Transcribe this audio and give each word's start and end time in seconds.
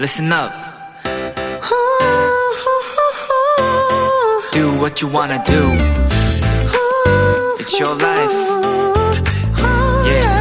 listen 0.00 0.32
up. 0.32 0.50
Do 4.50 4.72
what 4.80 5.02
you 5.02 5.12
wanna 5.12 5.42
do. 5.44 5.60
It's 7.58 7.78
your 7.78 7.94
life. 8.00 8.32
Yeah. 10.06 10.40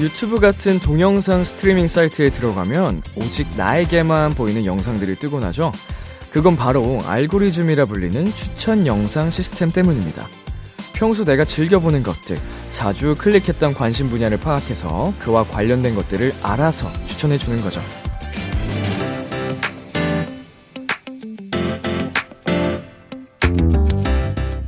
유튜브 0.00 0.40
같은 0.40 0.80
동영상 0.80 1.44
스트리밍 1.44 1.86
사이트에 1.86 2.30
들어가면 2.30 3.02
오직 3.14 3.46
나에게만 3.56 4.34
보이는 4.34 4.66
영상들이 4.66 5.16
뜨고 5.16 5.38
나죠. 5.38 5.70
그건 6.32 6.56
바로 6.56 6.98
알고리즘이라 7.06 7.86
불리는 7.86 8.24
추천 8.34 8.84
영상 8.86 9.30
시스템 9.30 9.70
때문입니다. 9.70 10.26
평소 10.98 11.24
내가 11.24 11.44
즐겨보는 11.44 12.02
것들, 12.02 12.36
자주 12.72 13.14
클릭했던 13.16 13.72
관심 13.74 14.10
분야를 14.10 14.36
파악해서 14.40 15.14
그와 15.20 15.44
관련된 15.44 15.94
것들을 15.94 16.34
알아서 16.42 16.92
추천해주는 17.06 17.60
거죠. 17.60 17.80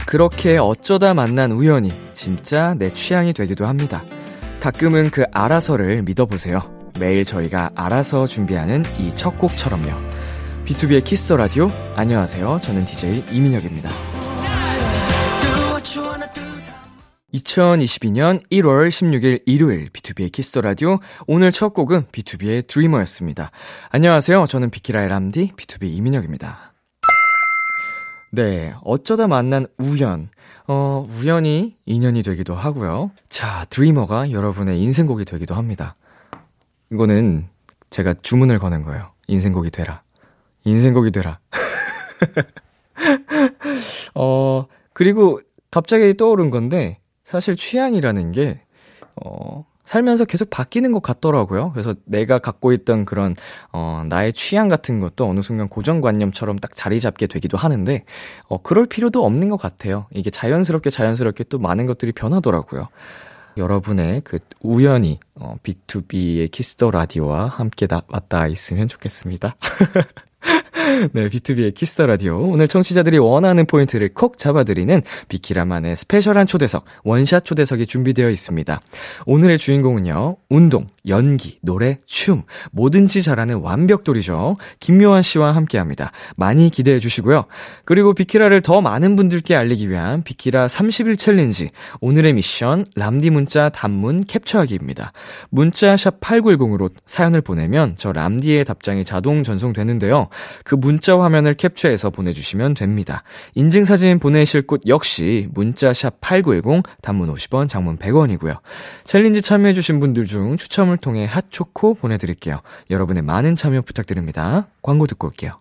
그렇게 0.06 0.56
어쩌다 0.56 1.14
만난 1.14 1.50
우연이 1.50 1.92
진짜 2.12 2.74
내 2.78 2.92
취향이 2.92 3.32
되기도 3.32 3.66
합니다. 3.66 4.04
가끔은 4.60 5.10
그 5.10 5.24
알아서를 5.32 6.02
믿어보세요. 6.02 6.60
매일 7.00 7.24
저희가 7.24 7.70
알아서 7.74 8.28
준비하는 8.28 8.84
이 9.00 9.10
첫 9.16 9.36
곡처럼요. 9.36 9.90
B2B의 10.64 11.02
키스 11.04 11.32
라디오. 11.32 11.72
안녕하세요. 11.96 12.60
저는 12.62 12.84
DJ 12.84 13.24
이민혁입니다. 13.32 13.90
2022년 17.34 18.42
1월 18.50 18.88
16일 18.88 19.42
일요일 19.46 19.88
B2B의 19.90 20.32
키스 20.32 20.58
라디오. 20.58 20.98
오늘 21.26 21.52
첫 21.52 21.72
곡은 21.72 22.06
B2B의 22.06 22.66
드리머였습니다. 22.66 23.50
안녕하세요. 23.90 24.46
저는 24.46 24.70
비키라의 24.70 25.08
람디 25.08 25.52
B2B 25.56 25.84
이민혁입니다. 25.96 26.72
네, 28.32 28.74
어쩌다 28.82 29.26
만난 29.26 29.66
우연. 29.78 30.30
어, 30.66 31.06
우연히 31.08 31.76
인연이 31.84 32.22
되기도 32.22 32.54
하고요. 32.54 33.10
자, 33.28 33.64
드리머가 33.70 34.30
여러분의 34.30 34.80
인생곡이 34.80 35.24
되기도 35.24 35.54
합니다. 35.54 35.94
이거는 36.92 37.48
제가 37.90 38.14
주문을 38.22 38.58
거는 38.58 38.82
거예요. 38.82 39.12
인생곡이 39.26 39.70
되라. 39.70 40.02
인생곡이 40.64 41.10
되라. 41.10 41.40
어, 44.14 44.66
그리고 44.92 45.40
갑자기 45.70 46.16
떠오른 46.16 46.50
건데, 46.50 46.99
사실 47.30 47.54
취향이라는 47.54 48.32
게, 48.32 48.60
어, 49.24 49.64
살면서 49.84 50.24
계속 50.24 50.50
바뀌는 50.50 50.90
것 50.90 51.00
같더라고요. 51.00 51.70
그래서 51.72 51.94
내가 52.04 52.40
갖고 52.40 52.72
있던 52.72 53.04
그런, 53.04 53.36
어, 53.72 54.02
나의 54.08 54.32
취향 54.32 54.68
같은 54.68 54.98
것도 54.98 55.28
어느 55.28 55.40
순간 55.40 55.68
고정관념처럼 55.68 56.58
딱 56.58 56.74
자리 56.74 57.00
잡게 57.00 57.28
되기도 57.28 57.56
하는데, 57.56 58.04
어, 58.48 58.60
그럴 58.62 58.86
필요도 58.86 59.24
없는 59.24 59.48
것 59.48 59.56
같아요. 59.58 60.06
이게 60.12 60.30
자연스럽게 60.30 60.90
자연스럽게 60.90 61.44
또 61.44 61.58
많은 61.58 61.86
것들이 61.86 62.12
변하더라고요. 62.12 62.88
여러분의 63.56 64.22
그 64.24 64.38
우연히, 64.60 65.20
어, 65.36 65.54
B2B의 65.62 66.50
키스터 66.50 66.90
라디오와 66.90 67.46
함께 67.46 67.86
다, 67.86 68.02
맞닿아 68.08 68.48
있으면 68.48 68.88
좋겠습니다. 68.88 69.56
네, 71.12 71.28
비투비의 71.28 71.74
Kiss 71.74 71.92
the 71.92 72.06
Radio. 72.06 72.38
오늘 72.38 72.68
청취자들이 72.68 73.18
원하는 73.18 73.66
포인트를 73.66 74.10
콕 74.14 74.38
잡아드리는 74.38 75.02
비키라만의 75.28 75.96
special한 75.96 76.46
초대석, 76.46 76.84
원샷 77.04 77.44
초대석이 77.44 77.86
준비되어 77.86 78.30
있습니다. 78.30 78.80
오늘의 79.26 79.58
주인공은요, 79.58 80.36
운동, 80.48 80.86
연기, 81.06 81.58
노래, 81.62 81.98
춤, 82.06 82.42
뭐든지 82.72 83.22
잘하는 83.22 83.56
완벽돌이죠. 83.56 84.56
김요한 84.80 85.22
씨와 85.22 85.52
함께 85.52 85.78
합니다. 85.78 86.12
많이 86.36 86.70
기대해 86.70 86.98
주시고요. 86.98 87.44
그리고 87.84 88.14
비키라를 88.14 88.60
더 88.60 88.80
많은 88.80 89.16
분들께 89.16 89.54
알리기 89.54 89.88
위한 89.90 90.22
비키라 90.22 90.66
30일 90.66 91.18
챌린지. 91.18 91.70
오늘의 92.00 92.34
미션, 92.34 92.86
람디 92.96 93.30
문자 93.30 93.68
답문 93.68 94.24
캡처하기입니다. 94.24 95.12
문자 95.50 95.96
샵 95.96 96.20
8910으로 96.20 96.90
사연을 97.06 97.40
보내면 97.40 97.94
저 97.96 98.12
람디의 98.12 98.64
답장이 98.64 99.04
자동 99.04 99.42
전송되는데요. 99.42 100.28
그 100.64 100.79
문자 100.80 101.18
화면을 101.18 101.54
캡처해서 101.54 102.10
보내주시면 102.10 102.74
됩니다. 102.74 103.22
인증사진 103.54 104.18
보내실 104.18 104.66
곳 104.66 104.80
역시 104.86 105.48
문자샵 105.52 106.20
8910 106.20 106.84
단문 107.02 107.32
50원 107.32 107.68
장문 107.68 107.98
100원이고요. 107.98 108.58
챌린지 109.04 109.42
참여해주신 109.42 110.00
분들 110.00 110.26
중 110.26 110.56
추첨을 110.56 110.96
통해 110.96 111.24
핫초코 111.26 111.94
보내드릴게요. 111.94 112.60
여러분의 112.90 113.22
많은 113.22 113.54
참여 113.56 113.82
부탁드립니다. 113.82 114.68
광고 114.82 115.06
듣고 115.06 115.28
올게요. 115.28 115.52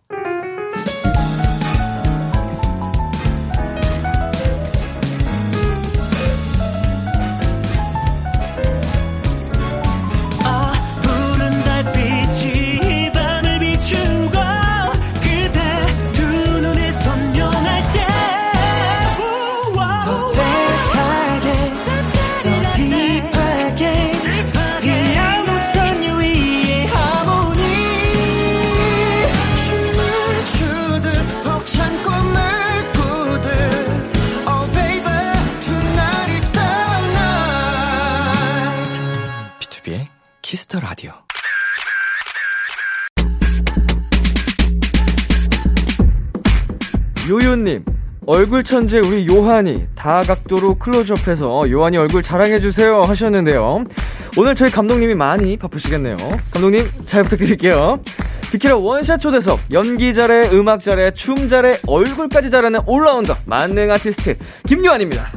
Kiss 40.69 40.75
the 40.75 40.79
Radio. 40.79 41.12
요요님, 47.28 47.84
얼굴 48.25 48.63
천재 48.63 49.00
우리 49.00 49.28
요한이 49.28 49.88
다각도로 49.96 50.75
클로즈업해서 50.75 51.69
요한이 51.69 51.97
얼굴 51.97 52.24
자랑해주세요 52.24 53.02
하셨는데요. 53.02 53.84
오늘 54.38 54.56
저희 54.56 54.69
감독님이 54.69 55.16
많이 55.16 55.58
바쁘시겠네요. 55.58 56.16
감독님, 56.52 56.88
잘 57.06 57.24
부탁드릴게요. 57.24 58.00
비키라 58.52 58.78
원샷 58.78 59.19
초대석, 59.19 59.59
연기 59.72 60.13
잘해, 60.13 60.50
음악 60.53 60.81
잘해, 60.81 61.12
춤 61.12 61.50
잘해, 61.50 61.79
얼굴까지 61.88 62.50
잘하는 62.50 62.81
올라운더, 62.85 63.38
만능 63.46 63.91
아티스트, 63.91 64.38
김요한입니다. 64.68 65.31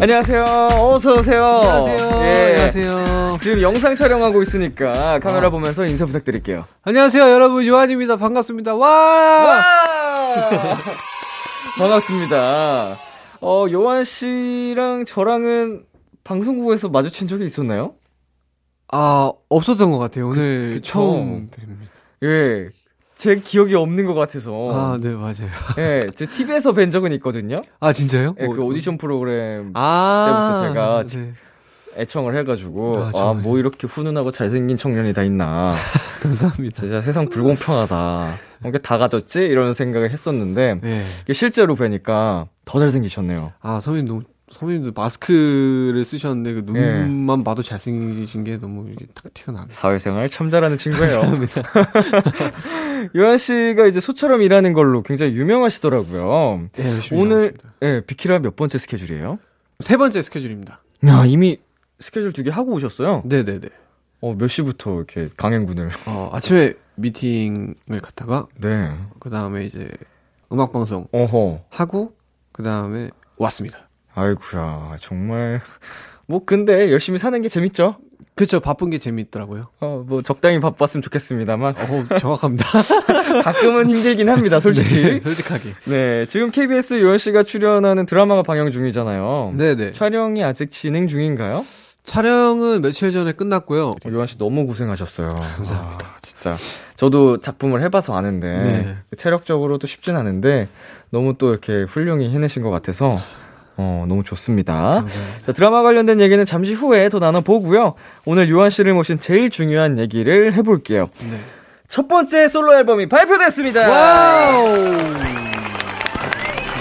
안녕하세요. 0.00 0.44
어서 0.44 1.14
오세요. 1.14 1.44
안녕하세요. 1.44 2.22
예. 2.22 2.44
안녕하세요. 2.70 3.38
지금 3.42 3.62
영상 3.62 3.96
촬영하고 3.96 4.42
있으니까 4.42 5.18
카메라 5.18 5.48
아. 5.48 5.50
보면서 5.50 5.84
인사 5.86 6.06
부탁드릴게요. 6.06 6.66
안녕하세요, 6.82 7.20
여러분. 7.24 7.66
요한입니다. 7.66 8.14
반갑습니다. 8.16 8.76
와! 8.76 8.88
와! 8.88 10.78
반갑습니다. 11.78 12.96
어, 13.40 13.66
요한 13.72 14.04
씨랑 14.04 15.04
저랑은 15.04 15.84
방송국에서 16.22 16.88
마주친 16.90 17.26
적이 17.26 17.46
있었나요? 17.46 17.94
아, 18.92 19.32
없었던 19.48 19.90
것 19.90 19.98
같아요. 19.98 20.28
오늘 20.28 20.74
그쵸. 20.74 20.92
처음 20.92 21.50
뵙니다. 21.50 21.92
예. 22.22 22.68
제 23.18 23.34
기억이 23.34 23.74
없는 23.74 24.06
것 24.06 24.14
같아서. 24.14 24.70
아, 24.72 24.98
네, 25.00 25.12
맞아요. 25.12 25.50
예. 25.78 26.08
제 26.14 26.24
TV에서 26.24 26.72
뵌 26.72 26.92
적은 26.92 27.12
있거든요. 27.14 27.62
아, 27.80 27.92
진짜요? 27.92 28.36
예, 28.38 28.46
그 28.46 28.62
오디션 28.62 28.96
프로그램 28.96 29.72
아, 29.74 30.62
때부터 30.64 30.68
제가 30.68 31.04
네. 31.26 31.32
애청을 31.96 32.36
해가지고, 32.38 32.92
아, 32.96 33.10
아? 33.30 33.32
뭐 33.32 33.58
이렇게 33.58 33.88
훈훈하고 33.88 34.30
잘생긴 34.30 34.76
청년이 34.76 35.14
다 35.14 35.24
있나. 35.24 35.74
감사합니다. 36.22 36.82
진짜 36.82 37.00
세상 37.00 37.28
불공평하다. 37.28 38.34
이게 38.66 38.78
다 38.78 38.98
가졌지? 38.98 39.40
이런 39.40 39.74
생각을 39.74 40.10
했었는데, 40.12 40.78
네. 40.80 41.04
실제로 41.32 41.74
뵈니까 41.74 42.46
더 42.64 42.78
잘생기셨네요. 42.78 43.52
아, 43.60 43.80
선배님 43.80 44.06
너무, 44.06 44.22
선배님도 44.50 44.92
마스크를 44.94 46.04
쓰셨는데 46.04 46.52
그 46.54 46.64
예. 46.76 47.04
눈만 47.06 47.44
봐도 47.44 47.62
잘생기신 47.62 48.44
게 48.44 48.56
너무 48.58 48.88
이게 48.90 49.06
딱 49.14 49.32
티가 49.34 49.52
나네. 49.52 49.66
사회생활 49.70 50.28
참 50.28 50.50
잘하는 50.50 50.78
친구예요. 50.78 51.20
요한 53.16 53.38
씨가 53.38 53.86
이제 53.86 54.00
소처럼 54.00 54.42
일하는 54.42 54.72
걸로 54.72 55.02
굉장히 55.02 55.32
유명하시더라고요. 55.34 56.68
네, 56.72 56.90
열심히 56.94 57.20
오늘, 57.20 57.36
하겠습니다. 57.36 57.72
예, 57.82 58.00
비키라 58.06 58.38
몇 58.40 58.56
번째 58.56 58.78
스케줄이에요? 58.78 59.38
세 59.80 59.96
번째 59.96 60.22
스케줄입니다. 60.22 60.80
야, 61.06 61.24
이미 61.26 61.58
스케줄 62.00 62.32
두 62.32 62.42
개 62.42 62.50
하고 62.50 62.72
오셨어요? 62.72 63.22
네 63.26 63.44
네 63.44 63.60
네. 63.60 63.68
어, 64.20 64.34
몇 64.34 64.48
시부터 64.48 64.96
이렇게 64.96 65.28
강행군을. 65.36 65.90
어, 66.06 66.30
아침에 66.32 66.74
미팅을 66.96 68.00
갔다가, 68.02 68.46
네. 68.56 68.90
그 69.20 69.30
다음에 69.30 69.64
이제 69.64 69.88
음악 70.52 70.72
방송 70.72 71.06
어허. 71.12 71.64
하고, 71.70 72.14
그 72.50 72.64
다음에 72.64 73.10
왔습니다. 73.36 73.87
아이구야, 74.18 74.96
정말. 75.00 75.60
뭐, 76.26 76.42
근데 76.44 76.90
열심히 76.90 77.18
사는 77.18 77.40
게 77.40 77.48
재밌죠? 77.48 77.96
그쵸, 78.34 78.60
바쁜 78.60 78.90
게 78.90 78.98
재미있더라고요. 78.98 79.68
어, 79.80 80.04
뭐, 80.06 80.22
적당히 80.22 80.60
바빴으면 80.60 81.02
좋겠습니다만. 81.02 81.74
어, 81.76 82.16
정확합니다. 82.18 82.64
가끔은 83.42 83.90
힘들긴 83.90 84.28
합니다, 84.28 84.58
솔직히. 84.60 85.02
네, 85.02 85.20
솔직하게. 85.20 85.74
네, 85.86 86.26
지금 86.26 86.50
KBS 86.50 87.00
요원 87.00 87.18
씨가 87.18 87.44
출연하는 87.44 88.06
드라마가 88.06 88.42
방영 88.42 88.70
중이잖아요. 88.70 89.54
네 89.56 89.74
네. 89.74 89.92
촬영이 89.92 90.44
아직 90.44 90.70
진행 90.70 91.08
중인가요? 91.08 91.64
촬영은 92.04 92.82
며칠 92.82 93.10
전에 93.10 93.32
끝났고요. 93.32 93.94
요한 94.12 94.26
씨 94.26 94.38
너무 94.38 94.66
고생하셨어요. 94.66 95.34
감사합니다. 95.34 96.06
아, 96.06 96.16
진짜. 96.22 96.56
저도 96.96 97.38
작품을 97.40 97.82
해봐서 97.82 98.16
아는데 98.16 98.46
네. 98.48 98.96
체력적으로도 99.16 99.86
쉽진 99.86 100.16
않은데 100.16 100.68
너무 101.10 101.34
또 101.36 101.50
이렇게 101.50 101.82
훌륭히 101.82 102.30
해내신 102.30 102.62
것 102.62 102.70
같아서 102.70 103.10
어, 103.78 104.04
너무 104.08 104.24
좋습니다. 104.24 104.72
감사합니다. 104.74 105.38
자, 105.46 105.52
드라마 105.52 105.82
관련된 105.82 106.20
얘기는 106.20 106.44
잠시 106.44 106.74
후에 106.74 107.08
더 107.08 107.20
나눠보고요. 107.20 107.94
오늘 108.26 108.50
요한 108.50 108.70
씨를 108.70 108.92
모신 108.92 109.20
제일 109.20 109.50
중요한 109.50 109.98
얘기를 110.00 110.52
해볼게요. 110.52 111.08
네. 111.30 111.38
첫 111.86 112.08
번째 112.08 112.48
솔로 112.48 112.76
앨범이 112.76 113.08
발표됐습니다. 113.08 113.88
Wow! 113.88 114.76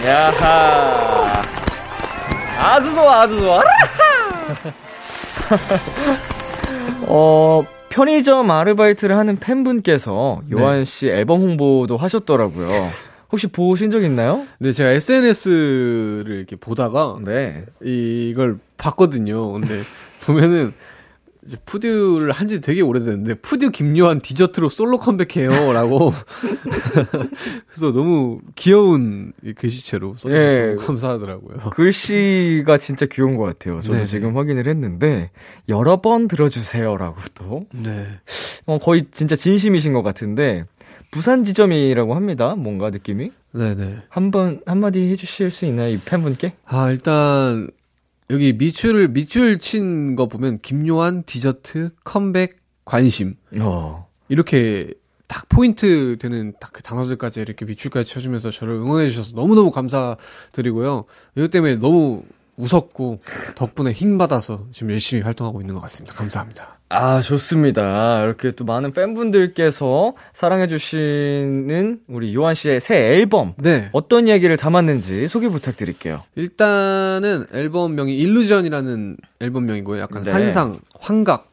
야하. 0.06 1.42
아주 2.60 2.92
좋아, 2.92 3.22
아주 3.22 3.38
좋아. 3.38 3.62
어, 7.06 7.64
편의점 7.90 8.50
아르바이트를 8.50 9.16
하는 9.18 9.38
팬분께서 9.38 10.42
요한 10.52 10.84
씨 10.84 11.08
앨범 11.08 11.42
홍보도 11.42 11.96
하셨더라고요. 11.98 12.68
혹시 13.38 13.45
보신 13.45 13.92
적 13.92 14.01
있나요? 14.04 14.48
네, 14.57 14.74
제가 14.74 14.89
SNS를 14.94 16.25
이렇게 16.38 16.56
보다가 16.56 17.19
네. 17.24 17.66
이걸 17.84 18.57
봤거든요. 18.78 19.51
근데 19.51 19.80
보면은 20.25 20.74
이제 21.45 21.56
푸듀를 21.66 22.31
한 22.31 22.48
지 22.48 22.60
되게 22.62 22.81
오래됐는데 22.81 23.36
푸듀 23.36 23.69
김요한 23.69 24.22
디저트로 24.22 24.69
솔로 24.69 24.98
컴백해요라고 24.98 26.12
그래서 27.69 27.92
너무 27.94 28.39
귀여운 28.56 29.34
이 29.44 29.54
글씨체로 29.54 30.16
써주셔서 30.18 30.36
예. 30.36 30.57
너무 30.74 30.75
감사하더라고요. 30.78 31.57
글씨가 31.69 32.80
진짜 32.80 33.06
귀여운 33.06 33.38
것 33.38 33.44
같아요. 33.44 33.81
저도 33.81 33.94
네네. 33.94 34.07
지금 34.07 34.36
확인을 34.36 34.68
했는데, 34.68 35.30
여러 35.69 36.01
번 36.01 36.28
들어주세요라고 36.28 37.16
또. 37.36 37.66
네. 37.72 38.07
어, 38.66 38.80
거의 38.80 39.06
진짜 39.12 39.36
진심이신 39.36 39.94
것 39.94 40.01
같은데, 40.01 40.66
부산 41.12 41.44
지점이라고 41.45 42.15
합니다. 42.15 42.56
뭔가 42.56 42.89
느낌이. 42.89 43.31
네네. 43.54 44.04
한번, 44.09 44.62
한마디 44.65 45.09
해주실 45.12 45.51
수 45.51 45.65
있나요? 45.65 45.89
이 45.94 45.98
팬분께? 46.04 46.54
아 46.65 46.89
일단 46.89 47.69
여기 48.30 48.54
미추를 48.54 49.07
미추를 49.09 49.57
친 49.57 50.15
거 50.15 50.27
보면 50.27 50.59
김요한 50.59 51.24
디저트 51.24 51.92
컴백 52.04 52.57
관심 52.86 53.36
어. 53.59 54.07
이렇게 54.30 54.94
딱 55.27 55.48
포인트 55.50 56.18
되는 56.19 56.54
딱 56.59 56.71
그 56.74 56.81
단어들까지 56.83 57.39
이렇게 57.42 57.65
밑줄까지 57.65 58.12
쳐주면서 58.13 58.51
저를 58.51 58.75
응원해 58.75 59.10
주셔서 59.10 59.36
너무너무 59.36 59.71
감사드리고요. 59.71 61.06
이것 61.36 61.50
때문에 61.51 61.77
너무 61.77 62.24
웃었고 62.57 63.21
덕분에 63.56 63.92
힘 63.94 64.18
받아서 64.18 64.65
지금 64.71 64.92
열심히 64.92 65.21
활동하고 65.24 65.62
있는 65.62 65.75
것 65.75 65.81
같습니다. 65.81 66.13
감사합니다. 66.15 66.76
아, 66.89 67.22
좋습니다. 67.22 68.24
이렇게 68.24 68.51
또 68.51 68.63
많은 68.63 68.94
팬분들께서 68.94 70.13
사랑해주시는 70.34 72.00
우리 72.07 72.34
요한 72.34 72.56
씨의 72.56 72.80
새 72.80 72.95
앨범. 72.95 73.54
네. 73.57 73.89
어떤 73.92 74.28
이야기를 74.28 74.56
담았는지 74.56 75.28
소개 75.28 75.50
부탁드릴게요. 75.50 76.22
일단은 76.36 77.45
앨범명이 77.54 78.16
일루전이라는 78.18 79.18
앨범명이고요. 79.42 80.01
약간 80.01 80.24
네. 80.24 80.31
환상, 80.31 80.80
환각, 80.98 81.51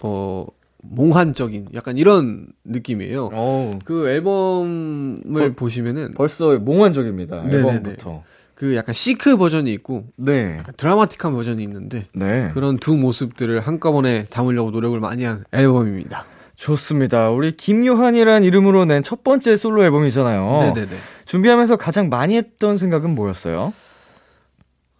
뭐 0.00 0.48
몽환적인 0.82 1.68
약간 1.74 1.96
이런 1.96 2.48
느낌이에요. 2.64 3.30
어우, 3.32 3.78
그 3.84 4.08
앨범을 4.08 5.50
어, 5.50 5.52
보시면은 5.54 6.12
벌써 6.14 6.58
몽환적입니다. 6.58 7.42
네네네. 7.42 7.56
앨범부터. 7.56 8.24
그 8.56 8.74
약간 8.74 8.94
시크 8.94 9.36
버전이 9.36 9.70
있고 9.74 10.06
네. 10.16 10.58
드라마틱한 10.78 11.32
버전이 11.34 11.62
있는데 11.62 12.06
네. 12.14 12.50
그런 12.54 12.78
두 12.78 12.96
모습들을 12.96 13.60
한꺼번에 13.60 14.24
담으려고 14.24 14.70
노력을 14.70 14.98
많이 14.98 15.24
한 15.24 15.44
앨범입니다. 15.52 16.24
좋습니다. 16.56 17.28
우리 17.30 17.54
김요한이란 17.54 18.42
이름으로 18.42 18.86
낸 18.86 19.02
첫 19.02 19.22
번째 19.22 19.58
솔로 19.58 19.84
앨범이잖아요. 19.84 20.58
네네네. 20.74 20.96
준비하면서 21.26 21.76
가장 21.76 22.08
많이 22.08 22.34
했던 22.36 22.78
생각은 22.78 23.14
뭐였어요? 23.14 23.74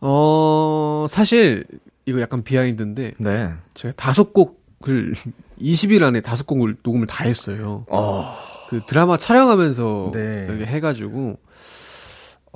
어, 0.00 1.06
사실 1.08 1.64
이거 2.04 2.20
약간 2.20 2.42
비하인드인데 2.42 3.14
네. 3.18 3.52
제가 3.72 3.94
다섯 3.96 4.32
곡을 4.34 5.14
20일 5.60 6.02
안에 6.02 6.20
다섯 6.20 6.46
곡을 6.46 6.76
녹음을 6.82 7.06
다 7.06 7.24
했어요. 7.24 7.86
어. 7.88 8.34
그 8.68 8.82
드라마 8.86 9.16
촬영하면서 9.16 10.10
네. 10.12 10.46
이렇게 10.50 10.66
해가지고 10.66 11.38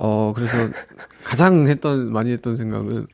어 0.03 0.33
그래서 0.35 0.57
가장 1.23 1.67
했던 1.67 2.11
많이 2.11 2.31
했던 2.31 2.55
생각은 2.55 3.05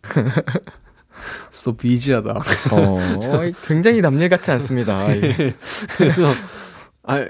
so 1.52 1.74
비지하다. 1.76 2.32
어, 2.32 3.52
굉장히 3.66 4.00
남일 4.02 4.30
같지 4.30 4.50
않습니다. 4.52 5.12
이게. 5.14 5.54
그래서 5.98 6.32
아 7.04 7.26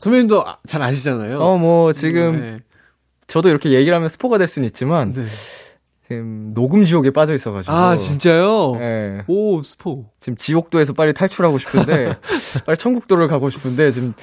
선배님도 0.00 0.46
아- 0.46 0.58
잘 0.66 0.82
아시잖아요. 0.82 1.38
어, 1.38 1.58
뭐, 1.58 1.92
지금, 1.92 2.40
네. 2.40 2.58
저도 3.26 3.50
이렇게 3.50 3.72
얘기를 3.72 3.94
하면 3.94 4.08
스포가 4.08 4.38
될 4.38 4.48
수는 4.48 4.66
있지만, 4.68 5.12
네. 5.12 5.26
지금, 6.08 6.52
녹음 6.54 6.84
지옥에 6.84 7.10
빠져 7.10 7.34
있어가지고. 7.34 7.72
아 7.72 7.96
진짜요? 7.96 8.78
예. 8.80 9.24
오 9.26 9.62
스포. 9.62 10.06
지금 10.18 10.36
지옥도에서 10.36 10.94
빨리 10.94 11.12
탈출하고 11.12 11.58
싶은데, 11.58 12.16
빨리 12.64 12.78
천국도를 12.78 13.28
가고 13.28 13.50
싶은데, 13.50 13.90
지금, 13.92 14.14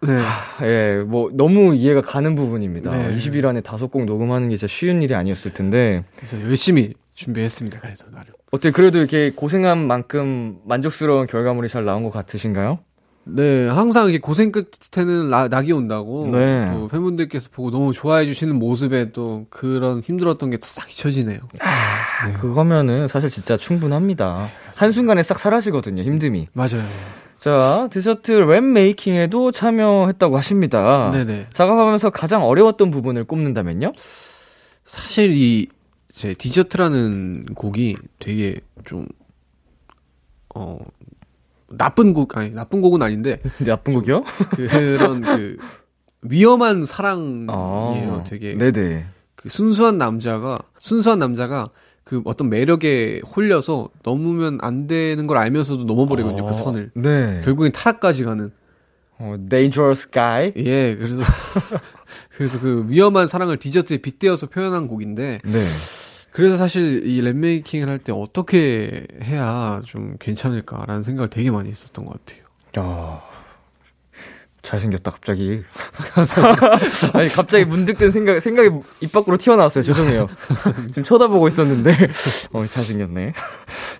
네. 0.00 0.20
예, 0.62 1.02
뭐, 1.06 1.30
너무 1.32 1.74
이해가 1.74 2.02
가는 2.02 2.34
부분입니다. 2.34 2.90
네. 2.90 3.16
20일 3.16 3.44
안에 3.46 3.60
다섯 3.62 3.88
곡 3.90 4.04
녹음하는 4.04 4.48
게 4.48 4.56
진짜 4.56 4.70
쉬운 4.72 5.02
일이 5.02 5.14
아니었을 5.14 5.52
텐데, 5.52 6.04
그래서 6.16 6.40
열심히 6.42 6.94
준비했습니다. 7.14 7.80
그래도 7.80 8.10
나름. 8.12 8.32
어때, 8.52 8.70
그래도 8.70 8.98
이렇게 8.98 9.30
고생한 9.34 9.86
만큼 9.86 10.58
만족스러운 10.64 11.26
결과물이 11.26 11.68
잘 11.68 11.84
나온 11.84 12.04
것 12.04 12.10
같으신가요? 12.10 12.78
네, 13.30 13.68
항상 13.68 14.04
이렇게 14.04 14.20
고생 14.20 14.52
끝에는 14.52 15.28
나, 15.28 15.48
낙이 15.48 15.70
온다고. 15.72 16.30
네. 16.30 16.66
또 16.72 16.88
팬분들께서 16.88 17.50
보고 17.52 17.70
너무 17.70 17.92
좋아해 17.92 18.24
주시는 18.24 18.56
모습에 18.58 19.12
또 19.12 19.46
그런 19.50 20.00
힘들었던 20.00 20.48
게 20.48 20.56
싹 20.62 20.90
잊혀지네요. 20.90 21.38
아, 21.60 22.32
그거면은 22.40 23.06
사실 23.06 23.28
진짜 23.28 23.58
충분합니다. 23.58 24.48
한 24.76 24.92
순간에 24.92 25.22
싹 25.22 25.38
사라지거든요, 25.38 26.04
힘듦이. 26.04 26.46
맞아요. 26.54 26.82
자, 27.38 27.88
디저트 27.92 28.32
랩 28.32 28.64
making에도 28.64 29.52
참여했다고 29.52 30.36
하십니다. 30.36 31.10
네네. 31.12 31.46
작업하면서 31.52 32.10
가장 32.10 32.44
어려웠던 32.44 32.90
부분을 32.90 33.24
꼽는다면요? 33.24 33.92
사실 34.84 35.32
이, 35.34 35.68
제 36.10 36.34
디저트라는 36.34 37.54
곡이 37.54 37.96
되게 38.18 38.60
좀, 38.84 39.06
어, 40.54 40.78
나쁜 41.70 42.12
곡, 42.12 42.36
아니, 42.36 42.50
나쁜 42.50 42.80
곡은 42.80 43.02
아닌데, 43.02 43.40
나쁜 43.64 43.94
곡이요? 43.94 44.24
그런 44.50 45.20
그, 45.20 45.58
위험한 46.22 46.86
사랑이에요. 46.86 47.50
아, 47.50 48.24
되게. 48.24 48.54
네네. 48.54 49.06
그 49.36 49.48
순수한 49.48 49.98
남자가, 49.98 50.58
순수한 50.80 51.20
남자가 51.20 51.66
그 52.08 52.22
어떤 52.24 52.48
매력에 52.48 53.20
홀려서 53.36 53.90
넘으면 54.02 54.56
안 54.62 54.86
되는 54.86 55.26
걸 55.26 55.36
알면서도 55.36 55.84
넘어버리거든요, 55.84 56.46
그 56.46 56.54
선을. 56.54 56.90
네. 56.94 57.42
결국엔 57.44 57.72
타락까지 57.72 58.24
가는. 58.24 58.50
어, 59.18 59.36
dangerous 59.50 60.10
guy? 60.10 60.54
예, 60.56 60.94
그래서, 60.96 61.20
그래서 62.34 62.58
그 62.60 62.86
위험한 62.88 63.26
사랑을 63.26 63.58
디저트에 63.58 63.98
빗대어서 63.98 64.46
표현한 64.46 64.88
곡인데, 64.88 65.40
네. 65.44 65.58
그래서 66.30 66.56
사실 66.56 67.06
이 67.06 67.20
랩메이킹을 67.20 67.86
할 67.88 67.98
때 67.98 68.12
어떻게 68.14 69.06
해야 69.22 69.82
좀 69.84 70.16
괜찮을까라는 70.18 71.02
생각을 71.02 71.28
되게 71.28 71.50
많이 71.50 71.68
했었던 71.68 72.06
것 72.06 72.24
같아요. 72.24 72.44
야 72.78 73.20
잘생겼다, 74.68 75.10
갑자기. 75.12 75.62
아니, 77.14 77.28
갑자기 77.30 77.64
문득 77.64 77.96
든 77.96 78.10
생각, 78.10 78.38
생각이 78.40 78.68
입 79.00 79.12
밖으로 79.12 79.38
튀어나왔어요. 79.38 79.82
죄송해요. 79.82 80.28
지금 80.88 81.04
쳐다보고 81.04 81.48
있었는데. 81.48 81.96
어, 82.52 82.66
잘생겼네. 82.66 83.32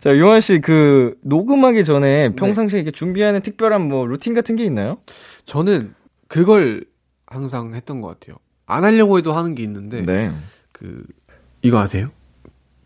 자, 0.02 0.18
용환 0.18 0.42
씨, 0.42 0.60
그, 0.60 1.14
녹음하기 1.22 1.84
전에 1.86 2.34
평상시에 2.34 2.80
이렇게 2.80 2.90
준비하는 2.90 3.40
특별한 3.40 3.88
뭐, 3.88 4.06
루틴 4.06 4.34
같은 4.34 4.56
게 4.56 4.64
있나요? 4.66 4.98
저는 5.46 5.94
그걸 6.28 6.84
항상 7.26 7.72
했던 7.72 8.02
것 8.02 8.08
같아요. 8.08 8.36
안 8.66 8.84
하려고 8.84 9.16
해도 9.16 9.32
하는 9.32 9.54
게 9.54 9.62
있는데, 9.62 10.02
네. 10.02 10.32
그, 10.72 11.02
이거 11.62 11.78
아세요? 11.78 12.08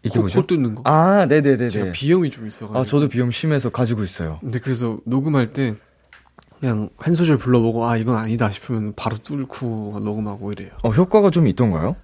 이게 0.05 0.21
코? 0.21 0.27
코 0.27 0.47
뚫는 0.47 0.77
거. 0.77 0.83
아, 0.85 1.27
네네네네. 1.27 1.67
제가 1.67 1.91
비염이 1.91 2.31
좀 2.31 2.47
있어가지고. 2.47 2.79
아, 2.79 2.85
저도 2.85 3.09
비염 3.09 3.33
심해서 3.33 3.71
가지고 3.71 4.05
있어요. 4.05 4.39
근데 4.41 4.61
그래서 4.61 5.01
녹음할 5.05 5.53
때 5.53 5.75
그냥 6.63 6.91
한 6.97 7.13
소절 7.13 7.39
불러보고 7.39 7.85
아 7.87 7.97
이건 7.97 8.17
아니다 8.17 8.49
싶으면 8.49 8.93
바로 8.95 9.17
뚫고 9.19 9.99
녹음하고 10.01 10.53
이래요. 10.53 10.71
어, 10.85 10.91
효과가 10.91 11.31
좀 11.31 11.49
있던가요? 11.49 11.97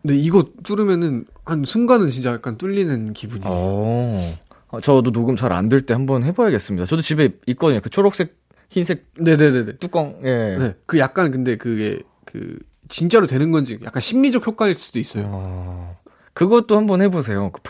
근데 0.00 0.16
이거 0.16 0.42
뚫으면은 0.64 1.26
한 1.44 1.64
순간은 1.66 2.08
진짜 2.08 2.32
약간 2.32 2.56
뚫리는 2.56 3.12
기분이에요. 3.12 3.46
어. 3.52 4.38
어, 4.68 4.80
저도 4.80 5.12
녹음 5.12 5.36
잘 5.36 5.52
안 5.52 5.66
될 5.66 5.84
때 5.84 5.92
한번 5.92 6.24
해봐야겠습니다. 6.24 6.86
저도 6.86 7.02
집에 7.02 7.28
있거든요. 7.48 7.80
그 7.82 7.90
초록색, 7.90 8.38
흰색 8.70 9.04
네네네네. 9.18 9.72
뚜껑, 9.76 10.18
예. 10.24 10.56
네. 10.56 10.74
그 10.86 10.98
약간 10.98 11.30
근데 11.30 11.56
그게 11.56 12.00
그 12.24 12.56
진짜로 12.88 13.26
되는 13.26 13.50
건지 13.50 13.78
약간 13.84 14.00
심리적 14.00 14.46
효과일 14.46 14.76
수도 14.76 14.98
있어요. 14.98 15.24
어, 15.28 15.98
그것도 16.32 16.74
한번 16.74 17.02
해보세요. 17.02 17.50
그 17.52 17.60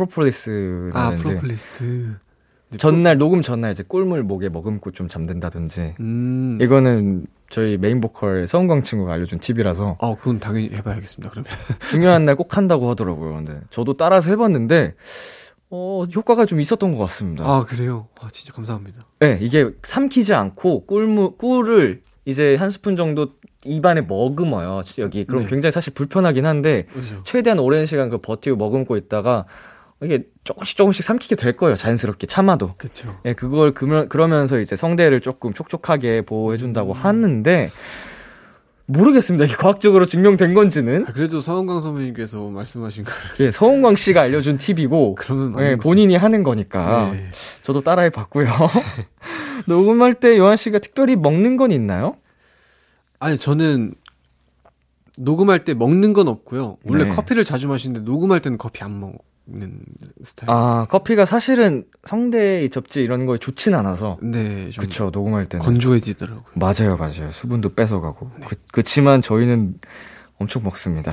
아, 0.95 1.13
이제 1.13 1.23
프로폴리스. 1.25 2.15
네, 2.71 2.79
전날 2.79 3.19
녹음 3.19 3.43
전날 3.43 3.73
이제 3.73 3.83
꿀물 3.87 4.23
목에 4.23 4.49
머금고 4.49 4.93
좀 4.93 5.09
잠든다든지 5.09 5.95
음. 6.01 6.59
이거는 6.63 7.27
저희 7.51 7.77
메인 7.77 8.01
보컬 8.01 8.47
서은광 8.47 8.83
친구가 8.85 9.13
알려준 9.13 9.41
팁이라서 9.41 9.97
어, 9.99 10.15
그건 10.17 10.39
당연히 10.39 10.71
해봐야겠습니다, 10.73 11.31
그러면. 11.31 11.51
중요한 11.91 12.25
날 12.25 12.37
꼭 12.37 12.57
한다고 12.57 12.89
하더라고요. 12.91 13.35
근데 13.35 13.61
저도 13.71 13.97
따라서 13.97 14.31
해봤는데 14.31 14.95
어 15.73 16.05
효과가 16.15 16.47
좀 16.47 16.61
있었던 16.61 16.93
것 16.97 16.99
같습니다. 17.07 17.45
아, 17.45 17.65
그래요? 17.65 18.09
와, 18.23 18.29
진짜 18.33 18.53
감사합니다. 18.53 19.05
네, 19.21 19.39
이게 19.41 19.71
삼키지 19.83 20.35
않고 20.35 20.87
꿀무 20.87 21.37
꿀을 21.39 22.01
이제 22.25 22.55
한 22.57 22.71
스푼 22.71 22.97
정도 22.97 23.31
입안에 23.65 24.03
머금어요. 24.03 24.83
여기 24.99 25.25
그럼 25.25 25.43
네. 25.45 25.51
굉장히 25.51 25.71
사실 25.73 25.93
불편하긴 25.93 26.47
한데 26.47 26.87
그죠. 26.93 27.21
최대한 27.25 27.59
오랜 27.59 27.85
시간 27.87 28.11
그 28.11 28.19
버티고 28.19 28.57
머금고 28.57 28.97
있다가 28.97 29.45
이게 30.03 30.25
조금씩 30.45 30.77
조금씩 30.79 31.05
삼키게 31.05 31.37
될 31.37 31.57
거예요. 31.57 31.77
자연스럽게 31.77 32.27
참아도. 32.27 32.75
그쵸. 32.79 33.19
예, 33.27 33.35
그걸 33.35 33.73
그러, 33.75 34.09
그러면서 34.09 34.59
이제 34.59 34.75
성대를 34.77 35.21
조금 35.21 35.53
촉촉하게 35.53 36.23
보호해 36.23 36.57
준다고 36.57 36.93
하는데 36.95 37.71
모르겠습니다. 38.87 39.45
이게 39.45 39.55
과학적으로 39.55 40.07
증명된 40.07 40.55
건지는. 40.55 41.05
아, 41.07 41.13
그래도 41.13 41.41
서은강 41.41 41.81
선배님께서 41.83 42.49
말씀하신 42.49 43.05
거. 43.05 43.13
예, 43.41 43.51
서은광 43.51 43.97
씨가 43.97 44.23
알려준 44.23 44.57
팁이고 44.59 45.15
그러면 45.21 45.61
예, 45.61 45.77
본인이 45.77 46.17
하는 46.17 46.43
거니까 46.43 47.11
네. 47.13 47.29
저도 47.63 47.83
따라해 47.83 48.11
봤고요. 48.11 48.51
녹음할 49.67 50.15
때 50.15 50.39
요한 50.39 50.57
씨가 50.57 50.79
특별히 50.79 51.15
먹는 51.15 51.57
건 51.59 51.71
있나요? 51.73 52.17
아니, 53.19 53.37
저는 53.37 53.93
녹음할 55.19 55.65
때 55.65 55.75
먹는 55.75 56.15
건 56.15 56.29
없고요. 56.29 56.79
원래 56.85 57.05
네. 57.05 57.11
커피를 57.11 57.45
자주 57.45 57.69
마시는데 57.69 58.01
녹음할 58.11 58.41
때는 58.41 58.57
커피 58.57 58.83
안 58.83 58.93
먹 58.93 59.13
는 59.53 59.81
스타일. 60.23 60.51
아, 60.51 60.87
커피가 60.89 61.25
사실은 61.25 61.85
성대 62.05 62.69
접지 62.69 63.03
이런 63.03 63.27
거에 63.27 63.39
좋진 63.39 63.75
않아서. 63.75 64.17
네, 64.23 64.71
좀 64.71 64.85
그쵸, 64.85 65.11
녹음할 65.13 65.47
때는. 65.47 65.65
건조해지더라고요. 65.65 66.45
맞아요, 66.55 66.97
맞아요. 66.97 67.33
수분도 67.33 67.75
뺏어가고. 67.75 68.31
그, 68.47 68.57
그치만 68.73 69.23
저희는 69.23 69.75
엄청 70.39 70.63
먹습니다. 70.63 71.13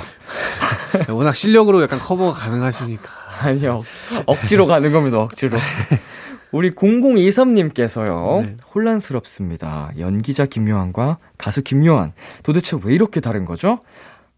워낙 1.10 1.34
실력으로 1.34 1.82
약간 1.82 2.00
커버가 2.00 2.32
가능하시니까. 2.34 3.10
아니요. 3.42 3.84
억지로 4.26 4.68
가는 4.68 4.92
겁니다, 4.92 5.20
억지로. 5.20 5.58
우리 6.52 6.72
0023님께서요. 6.72 8.42
네. 8.42 8.58
혼란스럽습니다. 8.74 9.92
연기자 10.00 10.46
김요한과 10.46 11.18
가수 11.38 11.62
김요한. 11.62 12.14
도대체 12.44 12.78
왜 12.84 12.94
이렇게 12.94 13.20
다른 13.20 13.46
거죠? 13.46 13.82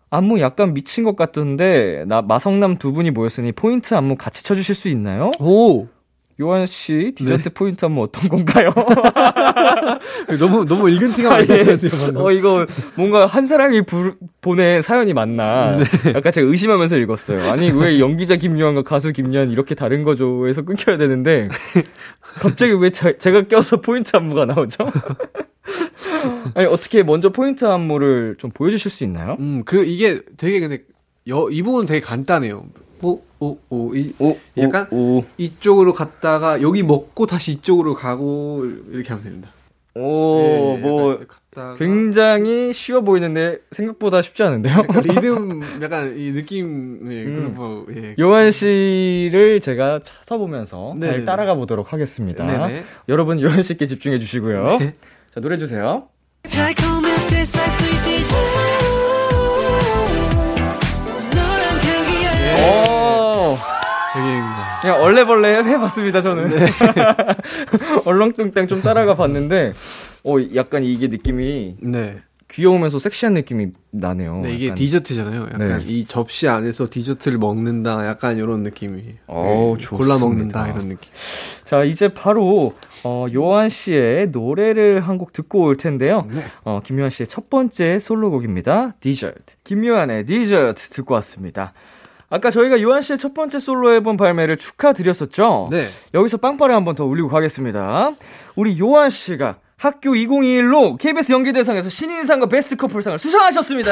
안무 0.09 0.39
약간 0.39 0.73
미친 0.73 1.03
것 1.03 1.15
같던데, 1.15 2.05
나 2.07 2.21
마성남 2.21 2.77
두 2.77 2.93
분이 2.93 3.11
모였으니 3.11 3.51
포인트 3.51 3.93
안무 3.93 4.15
같이 4.15 4.43
쳐주실 4.43 4.75
수 4.75 4.89
있나요? 4.89 5.31
오! 5.39 5.87
요한 6.41 6.65
씨, 6.65 7.11
디저트 7.15 7.43
네. 7.43 7.49
포인트 7.49 7.83
안무 7.85 8.01
어떤 8.01 8.29
건가요? 8.29 8.73
너무, 10.39 10.63
너무 10.65 10.89
일근팅하고 10.89 11.35
아, 11.35 11.41
예. 11.41 11.63
방금. 11.65 12.25
어, 12.25 12.31
이거 12.31 12.65
뭔가 12.95 13.25
한 13.25 13.45
사람이 13.45 13.81
부, 13.81 14.15
보낸 14.39 14.81
사연이 14.81 15.13
맞나. 15.13 15.75
네. 15.75 15.83
약간 16.15 16.31
제가 16.31 16.49
의심하면서 16.49 16.97
읽었어요. 16.97 17.51
아니, 17.51 17.71
왜 17.71 17.99
연기자 17.99 18.37
김요한과 18.37 18.83
가수 18.83 19.11
김요한 19.11 19.51
이렇게 19.51 19.75
다른 19.75 20.03
거죠? 20.03 20.47
해서 20.47 20.61
끊겨야 20.61 20.97
되는데, 20.97 21.49
갑자기 22.39 22.71
왜 22.71 22.89
제, 22.89 23.17
제가 23.17 23.43
껴서 23.49 23.81
포인트 23.81 24.15
안무가 24.15 24.45
나오죠? 24.45 24.85
아니, 26.55 26.67
어떻게 26.67 27.03
먼저 27.03 27.29
포인트 27.29 27.65
안무를 27.65 28.35
좀 28.37 28.51
보여주실 28.51 28.91
수 28.91 29.03
있나요? 29.03 29.37
음, 29.39 29.63
그, 29.65 29.83
이게 29.85 30.21
되게 30.37 30.59
근데, 30.59 30.83
여, 31.27 31.49
이 31.49 31.61
부분 31.61 31.85
되게 31.85 31.99
간단해요. 32.01 32.65
오, 33.01 33.21
오, 33.39 33.57
오, 33.69 33.95
이, 33.95 34.13
오, 34.19 34.37
약간 34.57 34.87
오, 34.91 35.23
이쪽으로 35.37 35.93
갔다가 35.93 36.61
여기 36.61 36.83
먹고 36.83 37.25
다시 37.25 37.53
이쪽으로 37.53 37.93
가고 37.93 38.65
이렇게 38.91 39.09
하면 39.09 39.23
됩니다. 39.23 39.51
오, 39.95 40.75
예, 40.77 40.81
뭐, 40.81 41.19
굉장히 41.77 42.71
쉬워 42.73 43.01
보이는데, 43.01 43.57
생각보다 43.71 44.21
쉽지 44.21 44.43
않은데요? 44.43 44.73
약간 44.77 45.01
리듬 45.03 45.61
약간 45.81 46.17
이 46.17 46.31
느낌 46.31 46.99
예, 47.11 47.25
음. 47.25 47.35
그런 47.35 47.55
거 47.55 47.85
예. 47.95 48.15
요한 48.19 48.51
씨를 48.51 49.59
제가 49.61 50.01
찾아보면서 50.03 50.91
잘 50.91 50.99
네네네. 50.99 51.25
따라가 51.25 51.55
보도록 51.55 51.91
하겠습니다. 51.91 52.45
네네. 52.45 52.83
여러분 53.09 53.41
요한 53.41 53.63
씨께 53.63 53.87
집중해 53.87 54.19
주시고요. 54.19 54.77
네. 54.79 54.95
자 55.33 55.39
노래 55.41 55.57
주세요. 55.57 56.07
여기입니다. 64.17 64.79
그냥 64.81 65.01
얼레벌레 65.01 65.63
해봤습니다 65.63 66.21
저는. 66.21 66.49
얼렁뚱땅 68.05 68.67
좀 68.67 68.81
따라가 68.81 69.13
봤는데, 69.15 69.73
어 70.23 70.35
약간 70.55 70.83
이게 70.83 71.07
느낌이 71.07 71.77
네. 71.81 72.17
귀여우면서 72.51 72.97
섹시한 72.97 73.33
느낌이 73.35 73.67
나네요. 73.91 74.39
네, 74.41 74.53
이게 74.53 74.65
약간. 74.67 74.75
디저트잖아요. 74.75 75.41
약간 75.53 75.77
네. 75.79 75.85
이 75.85 76.05
접시 76.05 76.47
안에서 76.47 76.87
디저트를 76.89 77.37
먹는다. 77.37 78.07
약간 78.07 78.37
이런 78.37 78.63
느낌이. 78.63 79.03
어우, 79.27 79.77
예, 79.79 79.85
골라. 79.85 80.17
먹는다 80.17 80.67
이런 80.67 80.87
느낌. 80.89 81.11
자 81.65 81.83
이제 81.83 82.11
바로 82.13 82.73
어, 83.03 83.27
요한 83.33 83.69
씨의 83.69 84.29
노래를 84.29 85.01
한 85.01 85.19
곡 85.19 85.31
듣고 85.33 85.61
올 85.63 85.77
텐데요. 85.77 86.27
네. 86.33 86.43
어, 86.63 86.81
김요한 86.83 87.11
씨의 87.11 87.27
첫 87.27 87.49
번째 87.49 87.99
솔로곡입니다. 87.99 88.95
디저트. 88.99 89.35
김요한의 89.63 90.25
디저트 90.25 90.89
듣고 90.89 91.13
왔습니다. 91.15 91.73
아까 92.31 92.51
저희가 92.51 92.81
요한 92.81 93.01
씨의 93.01 93.17
첫 93.19 93.33
번째 93.33 93.59
솔로 93.59 93.93
앨범 93.93 94.15
발매를 94.17 94.57
축하드렸었죠? 94.57 95.69
네. 95.71 95.85
여기서 96.13 96.37
빵빠레 96.37 96.73
한번 96.73 96.95
더 96.95 97.05
올리고 97.05 97.27
가겠습니다. 97.29 98.11
우리 98.55 98.79
요한 98.79 99.09
씨가 99.09 99.57
학교 99.79 100.11
2021로 100.11 100.97
KBS 100.97 101.31
연기대상에서 101.31 101.89
신인상과 101.89 102.47
베스트 102.47 102.75
커플상을 102.75 103.17
수상하셨습니다. 103.17 103.91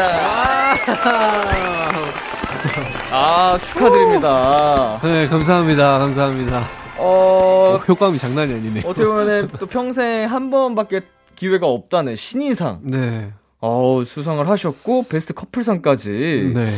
아, 3.12 3.58
축하드립니다. 3.64 5.00
네, 5.02 5.28
감사합니다. 5.28 5.98
감사합니다. 6.00 6.64
어, 6.98 7.76
어, 7.76 7.78
효과음이 7.88 8.18
장난이 8.18 8.54
아니네. 8.54 8.82
어떻게 8.86 9.06
보면 9.06 9.50
또 9.60 9.66
평생 9.66 10.30
한 10.30 10.50
번밖에 10.50 11.02
기회가 11.36 11.68
없다는 11.68 12.18
신인상. 12.18 12.82
네. 12.84 13.32
어 13.60 14.04
수상을 14.06 14.46
하셨고 14.46 15.06
베스트 15.10 15.34
커플상까지. 15.34 16.52
네. 16.54 16.70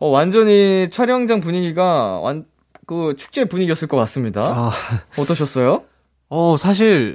어 0.00 0.08
완전히 0.08 0.88
촬영장 0.90 1.40
분위기가 1.40 2.18
완 2.20 2.44
그 2.84 3.14
축제 3.16 3.44
분위기였을 3.44 3.86
것 3.86 3.96
같습니다. 3.98 4.42
아, 4.44 4.70
어떠셨어요? 5.16 5.84
어, 6.28 6.56
사실, 6.58 7.14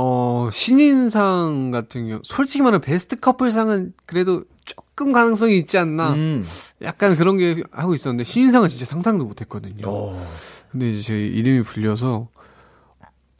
어, 0.00 0.48
신인상 0.52 1.72
같은 1.72 2.06
경우, 2.06 2.20
솔직히 2.22 2.62
말하면 2.62 2.80
베스트 2.80 3.16
커플상은 3.16 3.94
그래도 4.06 4.44
조금 4.64 5.10
가능성이 5.10 5.58
있지 5.58 5.76
않나. 5.76 6.10
음. 6.10 6.44
약간 6.82 7.16
그런 7.16 7.36
게 7.36 7.62
하고 7.72 7.94
있었는데, 7.94 8.22
신인상은 8.22 8.68
진짜 8.68 8.84
상상도 8.84 9.24
못 9.24 9.40
했거든요. 9.40 9.88
어. 9.88 10.24
근데 10.70 10.92
이제 10.92 11.02
제 11.02 11.26
이름이 11.26 11.64
불려서, 11.64 12.28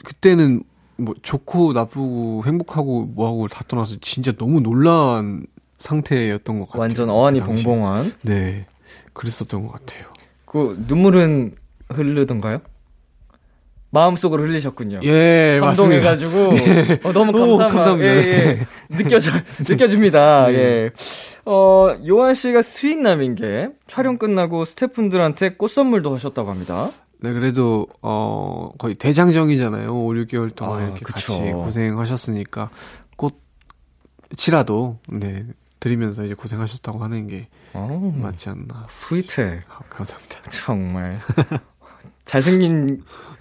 그때는 0.05 0.65
뭐 0.97 1.15
좋고 1.23 1.75
나쁘고 1.75 2.43
행복하고 2.45 3.05
뭐하고 3.05 3.47
다 3.47 3.63
떠나서 3.69 3.97
진짜 4.01 4.33
너무 4.33 4.61
놀란 4.61 5.47
상태였던 5.77 6.59
것 6.59 6.67
같아요. 6.67 6.81
완전 6.81 7.09
어안이 7.09 7.39
그. 7.39 7.47
봉봉한. 7.47 8.15
네. 8.23 8.67
그랬었던 9.13 9.65
것 9.65 9.73
같아요. 9.73 10.07
그 10.45 10.77
눈물은 10.89 11.55
흐르던가요? 11.89 12.63
마음속으로 13.91 14.43
흘리셨군요. 14.45 15.01
예. 15.05 15.59
감동해가지고 15.63 16.51
어, 17.09 17.13
너무 17.13 17.31
오, 17.31 17.57
감사합니다. 17.57 17.69
감사합니다. 17.69 18.15
예, 18.15 18.19
예. 18.19 18.67
느껴져 18.91 19.31
느껴집니다. 19.67 20.49
네. 20.49 20.55
예. 20.55 20.91
어 21.47 21.97
요한 22.07 22.35
씨가 22.35 22.63
스윗남인 22.63 23.35
게 23.35 23.71
촬영 23.87 24.19
끝나고 24.19 24.65
스태프분들한테 24.67 25.55
꽃 25.57 25.69
선물도 25.69 26.15
하셨다고 26.15 26.51
합니다. 26.51 26.91
네, 27.21 27.33
그래도, 27.33 27.89
어, 28.01 28.71
거의 28.79 28.95
대장정이잖아요. 28.95 29.91
5, 29.93 30.11
6개월 30.13 30.55
동안 30.55 30.79
아, 30.79 30.85
이렇게 30.85 31.01
그쵸. 31.01 31.33
같이 31.37 31.51
고생하셨으니까, 31.51 32.71
꽃이라도, 33.17 35.01
네, 35.09 35.45
드리면서 35.81 36.25
이제 36.25 36.35
고생하셨다고 36.35 36.99
하는 37.03 37.27
게 37.27 37.49
어, 37.73 38.13
맞지 38.17 38.49
않나. 38.51 38.87
스윗해 38.89 39.63
아, 39.69 39.79
감사합니다. 39.89 40.43
정말 40.51 41.19
잘생긴 42.29 43.01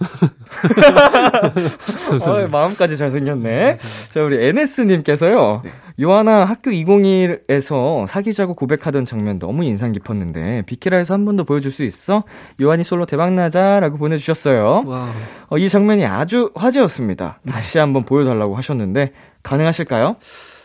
어, 2.26 2.48
마음까지 2.50 2.96
잘생겼네. 2.96 3.74
자, 4.14 4.22
우리 4.22 4.42
NS님께서요. 4.48 5.60
요하나 6.00 6.44
학교 6.46 6.70
201에서 6.70 8.06
사귀자고 8.06 8.54
고백하던 8.54 9.04
장면 9.04 9.38
너무 9.38 9.64
인상 9.64 9.92
깊었는데 9.92 10.62
비키라에서 10.66 11.12
한 11.14 11.24
번 11.26 11.36
더 11.36 11.44
보여줄 11.44 11.70
수 11.70 11.82
있어? 11.84 12.24
요한이 12.62 12.82
솔로 12.82 13.04
대박나자라고 13.04 13.98
보내주셨어요. 13.98 14.84
와. 14.86 15.12
어, 15.50 15.58
이 15.58 15.68
장면이 15.68 16.06
아주 16.06 16.50
화제였습니다. 16.54 17.40
다시 17.50 17.76
한번 17.78 18.04
보여달라고 18.04 18.56
하셨는데 18.56 19.12
가능하실까요? 19.42 20.16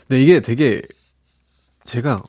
네, 0.07 0.21
이게 0.21 0.39
되게 0.39 0.81
제가 1.83 2.23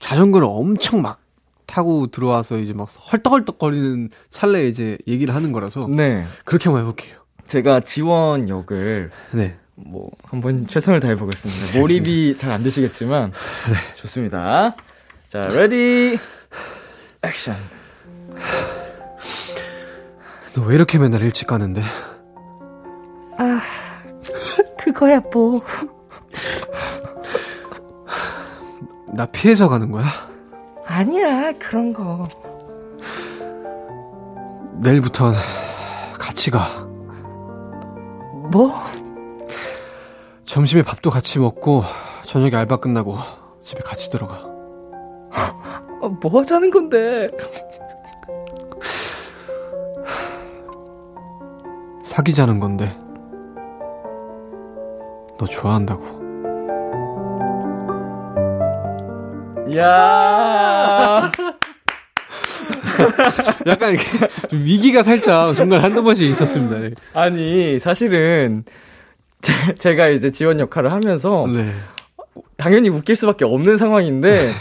자전거를 0.00 0.48
엄청 0.50 1.00
막 1.02 1.20
타고 1.68 2.06
들어와서 2.08 2.56
이제 2.58 2.72
막 2.72 2.88
헐떡헐떡거리는 3.12 4.08
찰나에 4.30 4.66
이제 4.66 4.96
얘기를 5.06 5.34
하는 5.34 5.52
거라서 5.52 5.86
네. 5.86 6.26
그렇게 6.44 6.64
한번 6.70 6.80
해볼게요. 6.82 7.14
제가 7.46 7.80
지원 7.80 8.48
역을 8.48 9.10
네. 9.32 9.56
뭐 9.76 10.10
한번 10.24 10.66
최선을 10.66 10.98
다해 11.00 11.14
보겠습니다. 11.16 11.78
몰입이 11.78 12.36
잘 12.38 12.50
안 12.50 12.62
되시겠지만 12.64 13.32
좋습니다. 13.96 14.74
자, 15.28 15.46
ready 15.48 16.18
action. 17.22 17.54
너 20.54 20.64
왜 20.64 20.74
이렇게 20.74 20.98
맨날 20.98 21.20
일찍 21.22 21.46
가는데? 21.46 21.82
그거야 24.82 25.20
뭐 25.32 25.60
나 29.14 29.26
피해서 29.26 29.68
가는 29.68 29.90
거야? 29.90 30.04
아니야 30.88 31.52
그런 31.58 31.92
거 31.92 32.26
내일부턴 34.80 35.34
같이 36.18 36.50
가. 36.50 36.60
뭐? 38.50 38.74
점심에 40.44 40.82
밥도 40.82 41.10
같이 41.10 41.38
먹고 41.38 41.82
저녁에 42.22 42.56
알바 42.56 42.78
끝나고 42.78 43.16
집에 43.62 43.80
같이 43.80 44.08
들어가. 44.10 44.36
어, 46.00 46.08
뭐 46.08 46.40
하자는 46.40 46.70
건데 46.70 47.28
사귀자는 52.02 52.60
건데. 52.60 52.88
너 55.38 55.46
좋아한다고. 55.46 56.17
야 59.76 61.30
약간 63.66 63.92
이렇게 63.92 64.04
좀 64.48 64.60
위기가 64.60 65.02
살짝 65.02 65.54
중간에 65.56 65.82
한두 65.82 66.02
번씩 66.02 66.28
있었습니다. 66.30 66.78
네. 66.78 66.90
아니 67.12 67.78
사실은 67.78 68.64
제, 69.42 69.52
제가 69.76 70.08
이제 70.08 70.30
지원 70.30 70.60
역할을 70.60 70.92
하면서 70.92 71.46
네. 71.52 71.70
당연히 72.56 72.88
웃길 72.88 73.16
수밖에 73.16 73.44
없는 73.44 73.78
상황인데 73.78 74.38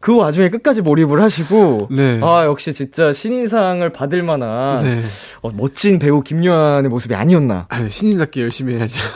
그 0.00 0.16
와중에 0.16 0.50
끝까지 0.50 0.82
몰입을 0.82 1.22
하시고 1.22 1.88
네. 1.90 2.20
아 2.22 2.44
역시 2.44 2.72
진짜 2.72 3.12
신인상을 3.12 3.88
받을 3.90 4.22
만한 4.22 4.82
네. 4.82 5.02
어, 5.42 5.50
멋진 5.50 5.98
배우 5.98 6.22
김요한의 6.22 6.90
모습이 6.90 7.14
아니었나 7.14 7.66
아유, 7.68 7.88
신인답게 7.88 8.42
열심히 8.42 8.76
해야죠. 8.76 9.02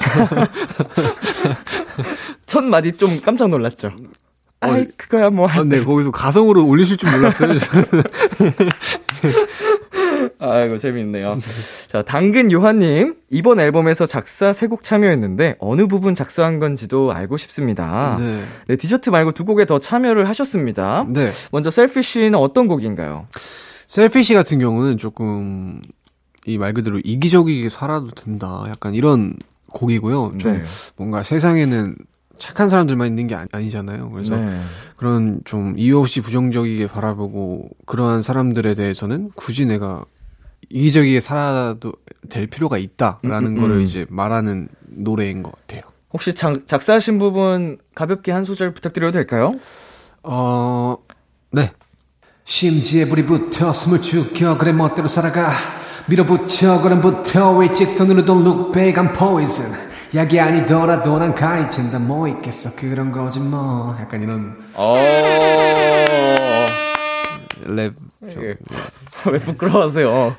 첫 2.46 2.64
마디 2.64 2.92
좀 2.92 3.20
깜짝 3.20 3.48
놀랐죠. 3.48 3.92
아이 4.60 4.86
그거야 4.96 5.30
뭐. 5.30 5.48
아, 5.48 5.64
네, 5.64 5.82
거기서 5.82 6.10
가성으로 6.10 6.66
올리실 6.66 6.96
줄 6.98 7.10
몰랐어요. 7.10 7.54
아이고 10.38 10.78
재밌네요. 10.78 11.38
자 11.88 12.02
당근 12.02 12.50
요한님 12.52 13.14
이번 13.30 13.60
앨범에서 13.60 14.06
작사 14.06 14.52
세 14.52 14.68
곡 14.68 14.82
참여했는데 14.84 15.56
어느 15.58 15.86
부분 15.86 16.14
작사한 16.14 16.58
건지도 16.60 17.12
알고 17.12 17.36
싶습니다. 17.36 18.16
네. 18.18 18.42
네 18.68 18.76
디저트 18.76 19.10
말고 19.10 19.32
두 19.32 19.44
곡에 19.44 19.64
더 19.66 19.78
참여를 19.78 20.28
하셨습니다. 20.28 21.06
네. 21.10 21.32
먼저 21.52 21.70
셀피쉬는 21.70 22.34
어떤 22.36 22.68
곡인가요? 22.68 23.26
셀피시 23.88 24.34
같은 24.34 24.58
경우는 24.58 24.96
조금 24.98 25.80
이 26.46 26.56
말 26.56 26.72
그대로 26.72 26.98
이기적이게 27.04 27.68
살아도 27.68 28.10
된다. 28.10 28.64
약간 28.68 28.94
이런 28.94 29.34
곡이고요. 29.72 30.34
좀 30.38 30.52
네. 30.52 30.62
뭔가 30.96 31.22
세상에는 31.22 31.96
착한 32.40 32.68
사람들만 32.68 33.06
있는 33.06 33.28
게 33.28 33.36
아니, 33.52 33.70
잖아요 33.70 34.10
그래서 34.10 34.36
네. 34.36 34.60
그런 34.96 35.40
좀 35.44 35.74
이유 35.76 35.98
없이 35.98 36.20
부정적이게 36.20 36.88
바라보고 36.88 37.68
그러한 37.86 38.22
사람들에 38.22 38.74
대해서는 38.74 39.30
굳이 39.36 39.66
내가 39.66 40.04
이기적이게 40.70 41.20
살아도 41.20 41.92
될 42.28 42.46
필요가 42.46 42.78
있다라는 42.78 43.52
음, 43.52 43.56
음, 43.56 43.60
거를 43.60 43.76
음. 43.76 43.80
이제 43.82 44.06
말하는 44.08 44.68
노래인 44.86 45.42
것 45.42 45.52
같아요. 45.52 45.82
혹시 46.12 46.34
작, 46.34 46.66
작사하신 46.66 47.18
부분 47.18 47.78
가볍게 47.94 48.32
한 48.32 48.44
소절 48.44 48.74
부탁드려도 48.74 49.12
될까요? 49.12 49.54
어, 50.22 50.96
네. 51.52 51.70
심지에 52.44 53.06
불이 53.06 53.26
붙어 53.26 53.72
숨을 53.72 54.02
죽여 54.02 54.58
그래 54.58 54.72
멋대로 54.72 55.06
살아가 55.08 55.52
밀어붙여 56.10 56.80
그럼부터 56.80 57.62
일직선으로도 57.62 58.32
look 58.40 58.72
back 58.72 59.00
I'm 59.00 59.16
poison. 59.16 59.72
약이 60.12 60.40
아니더라도 60.40 61.18
난 61.18 61.32
가해진다. 61.32 62.00
뭐 62.00 62.26
있겠어? 62.26 62.74
그런 62.74 63.12
거지 63.12 63.38
뭐 63.38 63.96
약간 64.00 64.20
이런. 64.20 64.58
어. 64.74 64.96
랩 67.62 67.94
예. 68.24 68.56
왜 69.30 69.38
부끄러워하세요? 69.38 70.34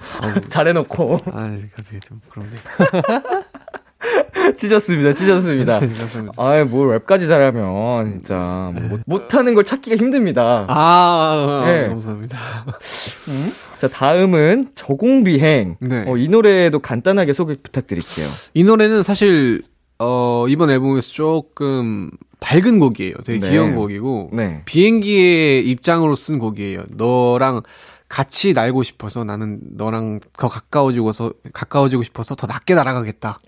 잘해놓고. 0.50 1.20
아 1.32 1.56
갑자기 1.74 2.02
좀 2.02 2.20
그런데 2.30 2.58
찢었습니다, 4.58 5.14
찢었습니다. 5.14 5.80
죄송합니다. 5.80 6.42
아이 6.42 6.64
뭘 6.66 7.00
랩까지 7.00 7.28
잘하면 7.28 8.12
진짜 8.12 8.72
뭐 8.74 8.90
못, 8.90 9.00
못하는 9.06 9.54
걸 9.54 9.64
찾기가 9.64 9.96
힘듭니다. 9.96 10.66
아, 10.68 10.74
아, 10.76 11.62
아, 11.64 11.66
네. 11.66 11.88
감사합니다. 11.88 12.38
자 13.80 13.88
다음은 13.88 14.70
저공비행. 14.76 15.78
네. 15.80 16.06
어, 16.08 16.16
이 16.18 16.28
노래도 16.28 16.80
간단하게 16.80 17.34
소개 17.34 17.56
부탁드릴게요. 17.62 18.28
이 18.54 18.64
노래는 18.64 19.04
사실 19.04 19.62
어 20.00 20.46
이번 20.48 20.70
앨범에서 20.70 21.12
조금 21.12 22.12
밝은 22.40 22.80
곡이에요. 22.80 23.14
되게 23.24 23.40
네. 23.40 23.50
귀여운 23.52 23.76
곡이고 23.76 24.32
네. 24.34 24.64
비행기의 24.66 25.68
입장으로 25.70 26.16
쓴 26.16 26.40
곡이에요. 26.40 26.84
너랑 26.90 27.62
같이 28.10 28.54
날고 28.54 28.84
싶어서 28.84 29.24
나는 29.24 29.60
너랑 29.78 30.20
더 30.38 30.50
가까워지고서 30.50 31.32
가까워지고 31.54 32.04
싶어서 32.04 32.36
더 32.36 32.46
낮게 32.46 32.76
날아가겠다. 32.76 33.40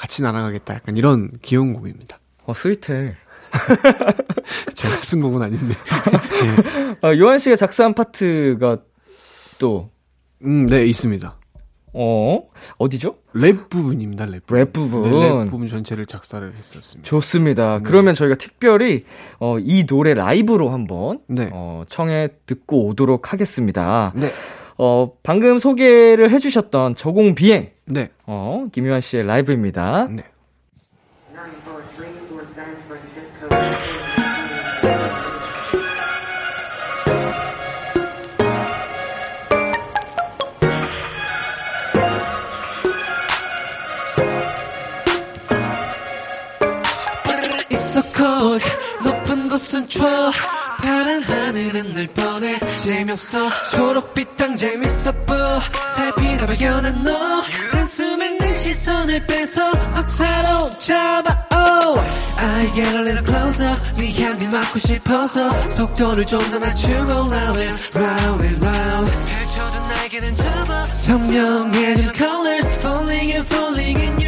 같이 0.00 0.22
날아가겠다. 0.22 0.74
약간 0.76 0.96
이런 0.96 1.30
귀여운 1.42 1.74
곡입니다. 1.74 2.18
어 2.46 2.54
sweet해. 2.54 3.14
제가 4.72 4.94
쓴 4.96 5.20
곡은 5.20 5.42
아닌데. 5.42 5.74
아, 7.02 7.14
요한 7.18 7.38
씨가 7.38 7.56
작사한 7.56 7.92
파트가 7.92 8.78
또 9.58 9.90
음, 10.42 10.64
네 10.64 10.86
있습니다. 10.86 11.36
어, 11.92 12.48
어디죠? 12.78 13.16
랩 13.34 13.68
부분입니다. 13.68 14.24
랩 14.24 14.46
부분. 14.46 14.58
랩 14.58 14.72
부분. 14.72 15.02
네, 15.02 15.28
랩 15.28 15.50
부분 15.50 15.68
전체를 15.68 16.06
작사를 16.06 16.50
했었습니다. 16.56 17.06
좋습니다. 17.06 17.80
그러면 17.80 18.14
저희가 18.14 18.36
특별히 18.36 19.04
어, 19.38 19.58
이 19.58 19.84
노래 19.84 20.14
라이브로 20.14 20.70
한번 20.70 21.20
네. 21.26 21.50
어, 21.52 21.84
청해 21.88 22.28
듣고 22.46 22.86
오도록 22.86 23.34
하겠습니다. 23.34 24.14
네. 24.16 24.32
어, 24.78 25.12
방금 25.22 25.58
소개를 25.58 26.30
해주셨던 26.30 26.94
저공 26.94 27.34
비행, 27.34 27.70
네. 27.90 28.08
어, 28.26 28.68
김유한 28.72 29.00
씨의 29.00 29.26
라이브입니다. 29.26 30.06
네. 30.10 30.24
높은 49.02 49.48
곳은 49.48 49.86
추워 49.88 50.30
파란 50.80 51.22
하늘은 51.22 51.94
늘 51.94 52.06
뻔해. 52.08 52.58
재미없어. 52.84 53.38
초록빛 53.70 54.36
땅 54.36 54.56
재밌어 54.56 55.12
보. 55.26 55.34
살피다 55.96 56.46
발견한 56.46 57.02
너. 57.02 57.42
단숨에 57.70 58.38
내 58.38 58.58
시선을 58.58 59.26
뺏어 59.26 59.62
확 59.92 60.10
사로잡아 60.10 61.46
oh 61.52 62.00
I 62.38 62.66
get 62.72 62.88
a 62.88 62.98
little 63.02 63.24
closer. 63.24 63.72
네 63.96 64.22
향기 64.22 64.48
맡고 64.48 64.78
싶어서. 64.78 65.50
속도를 65.70 66.26
좀 66.26 66.40
더 66.50 66.58
낮추고 66.58 67.12
round 67.30 67.60
and 67.60 67.98
round 67.98 68.44
and 68.44 68.66
round. 68.66 69.12
펼쳐둔 69.28 69.82
날개는 69.82 70.34
접어 70.34 70.84
선명해진 70.84 72.12
colors. 72.14 72.70
Falling 72.80 73.32
and 73.32 73.46
falling 73.46 74.00
in 74.00 74.19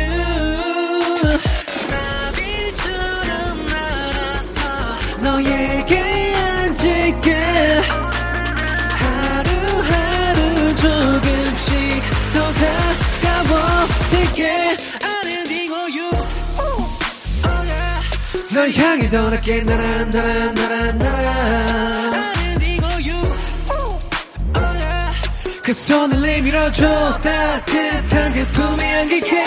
널 18.53 18.71
향해 18.75 19.09
더 19.09 19.31
낮게. 19.31 19.65
날아 19.65 20.05
날아 20.05 20.53
날아 20.53 20.93
날아 20.93 22.33
그 25.62 25.73
손을 25.73 26.21
내밀어줘. 26.21 27.21
따뜻한 27.21 28.33
그 28.33 28.45
품에 28.45 29.01
안길게. 29.01 29.45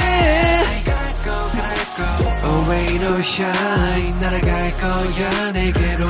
Oh 2.43 2.69
rain 2.69 3.03
or 3.03 3.19
shine. 3.21 4.19
날아갈 4.19 4.77
거야 4.77 5.51
내게로. 5.51 6.07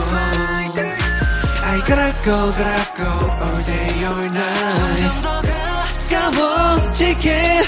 I 1.63 1.79
gotta 1.79 2.13
go 2.23 2.51
gotta 2.53 2.85
go 2.95 3.09
all 3.43 3.63
day 3.65 4.03
all 4.03 4.25
night. 4.25 4.75
점점 4.77 5.19
더 5.19 5.41
가까워질게 6.31 7.63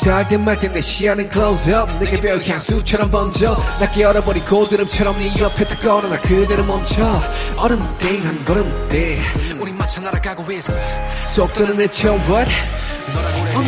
살든 0.00 0.44
말든 0.44 0.72
내 0.72 0.80
시야는 0.80 1.28
close 1.30 1.72
up. 1.74 1.92
내게 2.02 2.20
별 2.20 2.40
향수처럼 2.42 3.10
번져. 3.10 3.54
낮게 3.78 4.02
얼어버린 4.04 4.44
고드름처럼 4.46 5.18
네 5.18 5.32
옆에 5.38 5.66
딱 5.66 5.78
걸어 5.78 6.08
나 6.08 6.18
그대로 6.20 6.64
멈춰. 6.64 7.20
얼음 7.58 7.86
띵한 7.98 8.44
걸음 8.46 8.88
띵 8.88 9.20
우리 9.60 9.72
마차 9.72 10.00
날아가고 10.00 10.50
있어. 10.52 10.72
속도는 11.34 11.76
내쳐 11.76 12.14
what? 12.14 12.50
바라봐도 13.12 13.60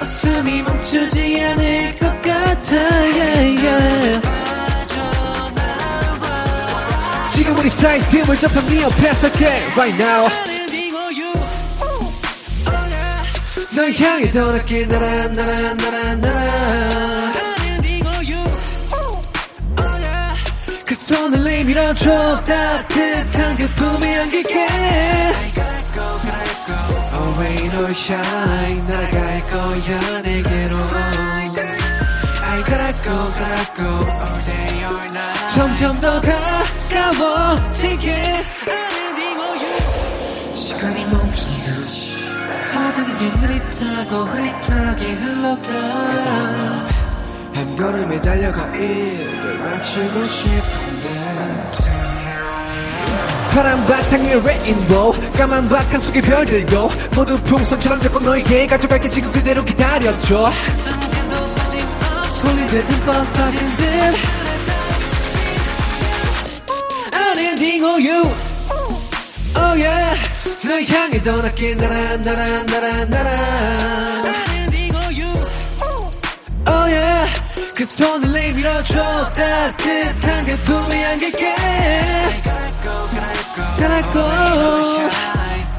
웃음이 0.00 0.62
멈추지 0.62 1.42
않을 1.42 1.96
것 1.98 2.22
같아. 2.22 2.76
Yeah, 2.76 3.66
yeah. 3.66 4.28
지금 7.34 7.58
우리 7.58 7.68
사이 7.68 8.00
틈을 8.00 8.36
좁혀 8.38 8.62
네 8.62 8.82
옆에 8.82 9.14
설게. 9.14 9.46
Right 9.76 10.02
now 10.02 10.57
널 13.78 13.92
향해 13.92 14.32
더 14.32 14.50
낮게 14.50 14.86
날아 14.86 15.28
날아 15.28 15.74
날아 15.74 16.16
날아. 16.16 17.32
그 20.84 20.94
손을 20.96 21.44
내밀어줘. 21.44 22.42
따뜻한 22.42 23.54
그 23.54 23.66
품에 23.68 24.18
안길게. 24.18 24.66
Rain 27.36 27.70
or 27.76 27.90
shine. 27.92 28.82
날아갈 28.88 29.46
거야 29.46 30.22
내게로. 30.22 30.76
I 32.42 32.58
gotta 32.64 32.92
go 33.04 33.14
gotta 33.30 33.62
go 33.76 33.90
all 34.10 34.42
day 34.44 34.82
all 34.82 35.06
night. 35.12 35.54
점점 35.54 36.00
더 36.00 36.20
가까워지게. 37.00 38.08
시간이 40.52 41.04
게 43.18 43.28
느릿하고 43.30 44.24
흐릿하게 44.26 45.12
흘러가. 45.14 45.68
한 47.54 47.76
걸음에 47.76 48.20
달려가 48.22 48.66
일을 48.68 49.58
마치고 49.58 50.24
싶은데. 50.24 51.08
파란 53.50 53.84
바탕 53.86 54.22
위에 54.24 54.40
레인보우 54.40 55.14
까만 55.32 55.68
바탕 55.68 55.98
속에 55.98 56.20
별들도 56.20 56.90
모두 57.16 57.36
풍선처럼 57.42 58.00
잡고 58.02 58.20
너에게 58.20 58.66
가져갈게 58.68 59.08
지금 59.08 59.32
그대로 59.32 59.64
기다려줘. 59.64 60.52
손이 62.36 62.68
되든 62.68 63.04
뻑 63.04 63.32
빠진 63.32 63.76
듯 63.76 63.84
Anything 67.12 67.84
or 67.84 68.00
you 68.00 68.47
Yeah 69.78 70.38
널 70.64 70.84
향해 70.84 71.22
더 71.22 71.40
낮게 71.40 71.74
날아 71.76 72.16
날아 72.16 72.62
날아 72.64 73.04
날아. 73.04 73.32
Oh 76.66 76.92
yeah. 76.92 77.30
그 77.74 77.84
손을 77.84 78.32
내밀어줘. 78.32 79.32
따뜻한 79.32 80.44
그 80.44 80.56
품에 80.56 81.04
안길게. 81.06 81.54
가라고 83.78 84.18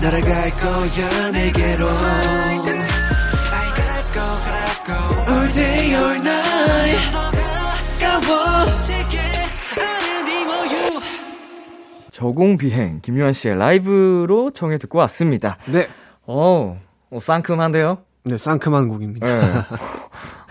날아갈 0.01 0.49
거야 0.51 1.31
내게로. 1.31 1.87
All 5.27 5.53
day 5.53 5.93
all 5.93 6.15
night. 6.15 7.17
가까워 7.99 8.65
저공 12.19 12.57
비행 12.57 12.99
김유한 13.01 13.31
씨의 13.31 13.57
라이브로 13.57 14.51
정해 14.51 14.77
듣고 14.77 14.97
왔습니다. 14.97 15.57
네. 15.71 15.87
어, 16.27 16.77
어 17.11 17.19
상큼한데요? 17.21 17.99
네, 18.25 18.37
상큼한 18.37 18.89
곡입니다. 18.89 19.25
네. 19.25 19.41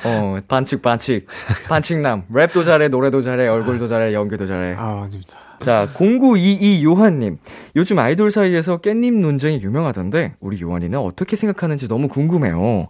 어, 0.07 0.39
반칙 0.49 0.81
반칙. 0.81 1.27
반칙남. 1.69 2.25
랩도 2.33 2.65
잘해, 2.65 2.89
노래도 2.89 3.23
잘해, 3.23 3.47
얼굴도 3.49 3.87
잘해, 3.87 4.15
연기도 4.15 4.47
잘해. 4.47 4.77
아, 4.79 5.03
아닙니다. 5.03 5.39
자, 5.63 5.87
0922 5.93 6.85
요한님. 6.85 7.37
요즘 7.77 7.99
아이돌 7.99 8.31
사이에서 8.31 8.79
깻잎 8.79 9.21
논쟁이 9.21 9.61
유명하던데, 9.61 10.37
우리 10.41 10.59
요한이는 10.63 10.99
어떻게 10.99 11.37
생각하는지 11.37 11.87
너무 11.87 12.09
궁금해요. 12.09 12.89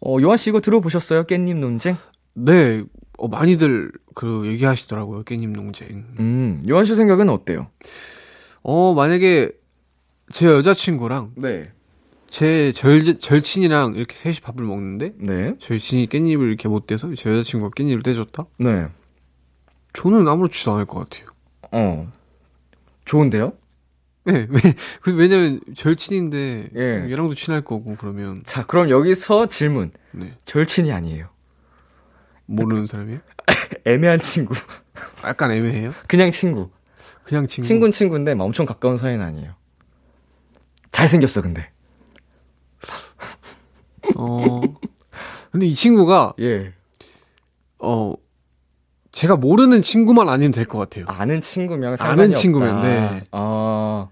어, 0.00 0.16
요한 0.22 0.38
씨 0.38 0.48
이거 0.48 0.62
들어보셨어요? 0.62 1.24
깻잎 1.24 1.58
논쟁? 1.58 1.94
네, 2.32 2.84
어, 3.18 3.28
많이들 3.28 3.92
그 4.14 4.46
얘기하시더라고요. 4.46 5.24
깻잎 5.24 5.48
농쟁. 5.48 6.06
음, 6.20 6.62
요한 6.68 6.84
씨 6.86 6.94
생각은 6.94 7.28
어때요? 7.28 7.66
어, 8.62 8.94
만약에 8.94 9.50
제 10.30 10.46
여자친구랑 10.46 11.32
네. 11.36 11.64
제 12.28 12.72
절, 12.72 13.02
절친이랑 13.18 13.96
이렇게 13.96 14.14
셋이 14.14 14.36
밥을 14.42 14.64
먹는데 14.64 15.14
네. 15.18 15.54
절친이 15.58 16.06
깻잎을 16.08 16.46
이렇게 16.46 16.68
못 16.68 16.86
떼서 16.86 17.14
제 17.16 17.30
여자친구가 17.30 17.74
깻잎을 17.74 18.04
떼줬다? 18.04 18.46
네. 18.58 18.86
저는 19.94 20.28
아무렇지도 20.28 20.72
않을 20.74 20.84
것 20.84 21.00
같아요. 21.08 21.28
어. 21.72 22.12
좋은데요? 23.04 23.54
네, 24.24 24.46
왜, 24.50 24.60
그, 25.00 25.16
왜냐면 25.16 25.60
절친인데 25.74 26.70
예. 26.76 27.10
얘랑도 27.10 27.34
친할 27.34 27.62
거고 27.62 27.96
그러면 27.98 28.42
자, 28.44 28.64
그럼 28.64 28.90
여기서 28.90 29.46
질문. 29.46 29.90
네, 30.12 30.34
절친이 30.44 30.92
아니에요. 30.92 31.30
모르는 32.48 32.86
사람이에요? 32.86 33.20
애매한 33.84 34.18
친구. 34.18 34.54
약간 35.24 35.50
애매해요? 35.52 35.92
그냥 36.08 36.30
친구. 36.30 36.70
그냥 37.24 37.46
친구. 37.46 37.66
친구는 37.68 37.92
친구인데 37.92 38.34
막 38.34 38.44
엄청 38.44 38.66
가까운 38.66 38.96
사이는 38.96 39.24
아니에요. 39.24 39.54
잘생겼어, 40.90 41.42
근데. 41.42 41.70
어. 44.16 44.60
근데 45.52 45.66
이 45.66 45.74
친구가 45.74 46.34
예. 46.40 46.72
어 47.80 48.14
제가 49.12 49.36
모르는 49.36 49.82
친구만 49.82 50.28
아니면 50.28 50.52
될 50.52 50.64
것 50.66 50.78
같아요. 50.78 51.04
아는 51.08 51.40
친구면 51.40 51.96
아는. 51.98 52.34
친구면, 52.34 52.82
네. 52.82 53.24
아, 53.32 54.08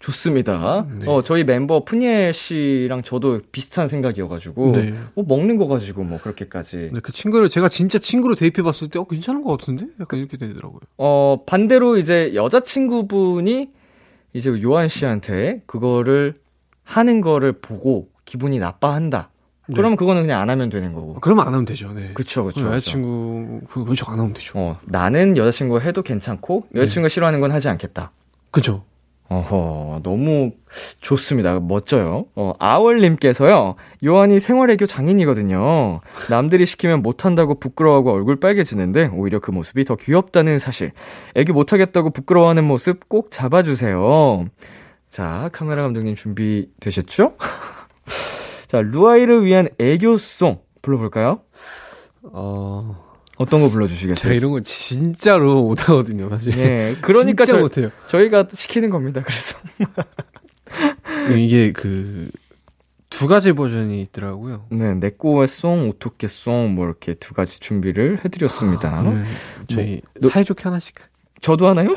좋습니다. 0.00 0.86
네. 0.98 1.06
어, 1.06 1.22
저희 1.22 1.44
멤버 1.44 1.84
푸니엘 1.84 2.32
씨랑 2.32 3.02
저도 3.02 3.40
비슷한 3.52 3.86
생각이어가지고, 3.86 4.68
네. 4.72 4.94
뭐 5.14 5.24
먹는 5.28 5.58
거 5.58 5.66
가지고 5.66 6.04
뭐 6.04 6.18
그렇게까지. 6.18 6.76
근데 6.76 7.00
그 7.00 7.12
친구를 7.12 7.48
제가 7.50 7.68
진짜 7.68 7.98
친구로 7.98 8.34
대입해봤을 8.34 8.88
때 8.88 8.98
어, 8.98 9.04
괜찮은 9.04 9.42
것 9.42 9.58
같은데? 9.58 9.86
약간 10.00 10.18
이렇게 10.18 10.38
되더라고요. 10.38 10.80
어, 10.96 11.42
반대로 11.46 11.98
이제 11.98 12.32
여자친구분이 12.34 13.70
이제 14.32 14.62
요한 14.62 14.88
씨한테 14.88 15.62
그거를 15.66 16.40
하는 16.82 17.20
거를 17.20 17.52
보고 17.52 18.08
기분이 18.24 18.58
나빠한다. 18.58 19.28
네. 19.68 19.74
그러면 19.76 19.96
그거는 19.96 20.22
그냥 20.22 20.40
안 20.40 20.48
하면 20.48 20.70
되는 20.70 20.94
거고. 20.94 21.12
어, 21.12 21.16
그러면 21.20 21.46
안 21.46 21.52
하면 21.52 21.66
되죠. 21.66 21.92
네. 21.92 22.12
그쵸. 22.14 22.44
그쵸. 22.44 22.66
여자친구 22.66 23.60
그 23.68 23.84
왼쪽 23.84 24.08
안 24.08 24.18
하면 24.18 24.32
되죠. 24.32 24.58
어, 24.58 24.78
나는 24.86 25.36
여자친구가 25.36 25.80
해도 25.80 26.02
괜찮고, 26.02 26.68
여자친구가 26.74 27.08
싫어하는 27.08 27.40
건 27.40 27.52
하지 27.52 27.68
않겠다. 27.68 28.12
그죠? 28.50 28.84
어허, 29.30 30.00
너무 30.02 30.50
좋습니다. 31.00 31.60
멋져요. 31.60 32.26
어, 32.34 32.52
아월님께서요, 32.58 33.76
요한이 34.04 34.40
생활애교 34.40 34.86
장인이거든요. 34.86 36.00
남들이 36.28 36.66
시키면 36.66 37.00
못한다고 37.02 37.60
부끄러워하고 37.60 38.10
얼굴 38.12 38.40
빨개지는데, 38.40 39.10
오히려 39.14 39.38
그 39.38 39.52
모습이 39.52 39.84
더 39.84 39.94
귀엽다는 39.94 40.58
사실. 40.58 40.90
애교 41.36 41.52
못하겠다고 41.52 42.10
부끄러워하는 42.10 42.64
모습 42.64 43.08
꼭 43.08 43.30
잡아주세요. 43.30 44.46
자, 45.10 45.48
카메라 45.52 45.82
감독님 45.82 46.16
준비되셨죠? 46.16 47.34
자, 48.66 48.82
루아이를 48.82 49.44
위한 49.44 49.68
애교송 49.78 50.58
불러볼까요? 50.82 51.40
어, 52.32 53.09
어떤 53.40 53.62
거 53.62 53.70
불러주시겠어요? 53.70 54.14
제가 54.16 54.34
이런 54.34 54.50
거 54.52 54.60
진짜로 54.60 55.62
못하거든요, 55.62 56.28
사실. 56.28 56.58
예, 56.58 56.94
그러니까 57.00 57.46
진짜 57.46 57.56
저, 57.58 57.62
못해요. 57.62 57.88
저희가 58.08 58.46
시키는 58.52 58.90
겁니다. 58.90 59.22
그래서. 59.24 59.58
이게 61.34 61.72
그, 61.72 62.30
두 63.08 63.26
가지 63.28 63.52
버전이 63.54 64.02
있더라고요. 64.02 64.66
네, 64.70 64.92
내 64.94 65.08
꼬의 65.08 65.48
송, 65.48 65.88
오토케 65.88 66.28
송, 66.28 66.74
뭐 66.74 66.84
이렇게 66.84 67.14
두 67.14 67.32
가지 67.32 67.58
준비를 67.60 68.20
해드렸습니다. 68.26 69.00
네. 69.04 69.24
저희 69.68 70.02
너- 70.20 70.28
사이좋게 70.28 70.62
하나씩. 70.64 70.96
저도 71.40 71.66
하나요? 71.66 71.88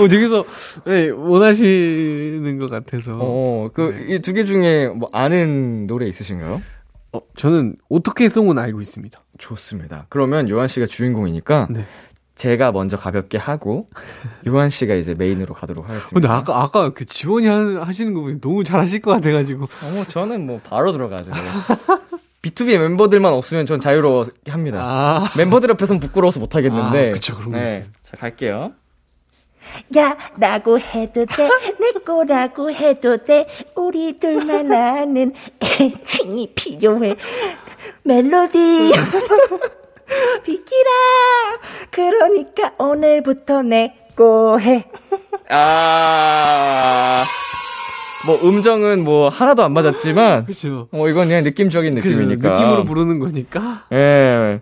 어, 0.00 0.08
되게서, 0.08 0.44
네, 0.86 1.08
원하시는 1.10 2.56
것 2.58 2.70
같아서. 2.70 3.18
어, 3.20 3.68
그, 3.74 3.92
네. 4.06 4.14
이두개 4.14 4.44
중에 4.44 4.86
뭐 4.86 5.10
아는 5.12 5.88
노래 5.88 6.06
있으신가요? 6.06 6.62
어, 7.12 7.20
저는 7.36 7.76
어떻게 7.88 8.28
송은 8.28 8.58
알고 8.58 8.80
있습니다. 8.80 9.20
좋습니다. 9.38 10.06
그러면 10.08 10.48
요한 10.48 10.68
씨가 10.68 10.86
주인공이니까 10.86 11.68
네. 11.70 11.86
제가 12.34 12.72
먼저 12.72 12.96
가볍게 12.96 13.38
하고 13.38 13.88
요한 14.48 14.70
씨가 14.70 14.94
이제 14.94 15.14
메인으로 15.14 15.54
가도록 15.54 15.88
하겠습니다. 15.88 16.14
근데 16.14 16.28
아까, 16.28 16.62
아까 16.62 16.90
그 16.90 17.04
지원이 17.04 17.46
하, 17.46 17.84
하시는 17.84 18.14
거 18.14 18.22
보니 18.22 18.40
너무 18.40 18.64
잘하실 18.64 19.00
것 19.00 19.10
같아가지고. 19.12 19.66
어머, 19.84 20.04
저는 20.04 20.46
뭐 20.46 20.60
바로 20.64 20.92
들어가죠. 20.92 21.30
B2B 22.42 22.76
멤버들만 22.76 23.32
없으면 23.32 23.66
전 23.66 23.78
자유로워게 23.78 24.50
합니다. 24.50 24.80
아. 24.82 25.28
멤버들 25.36 25.70
앞에서는 25.72 26.00
부끄러워서 26.00 26.40
못 26.40 26.56
하겠는데. 26.56 27.10
아, 27.10 27.12
그쵸, 27.12 27.36
그런 27.36 27.52
거 27.52 27.62
있어요. 27.62 27.84
자, 28.02 28.16
갈게요. 28.16 28.72
야, 29.96 30.16
라고 30.38 30.78
해도 30.78 31.24
돼. 31.26 31.48
내 31.80 31.92
거라고 32.04 32.70
해도 32.70 33.16
돼. 33.18 33.46
우리 33.76 34.18
둘만 34.18 34.72
아는 34.72 35.32
애칭이 35.62 36.52
필요해. 36.54 37.16
멜로디. 38.04 38.92
비키라. 40.44 40.90
그러니까 41.90 42.72
오늘부터 42.78 43.62
내거 43.62 44.58
해. 44.58 44.84
아, 45.48 47.24
뭐 48.26 48.38
음정은 48.42 49.04
뭐 49.04 49.28
하나도 49.28 49.62
안 49.64 49.72
맞았지만, 49.72 50.44
그쵸. 50.44 50.88
뭐 50.90 51.08
이건 51.08 51.28
그냥 51.28 51.44
느낌적인. 51.44 51.94
느낌이니까. 51.94 52.50
느낌으로 52.50 52.84
부르는 52.84 53.18
거니까. 53.18 53.84
예. 53.92 54.60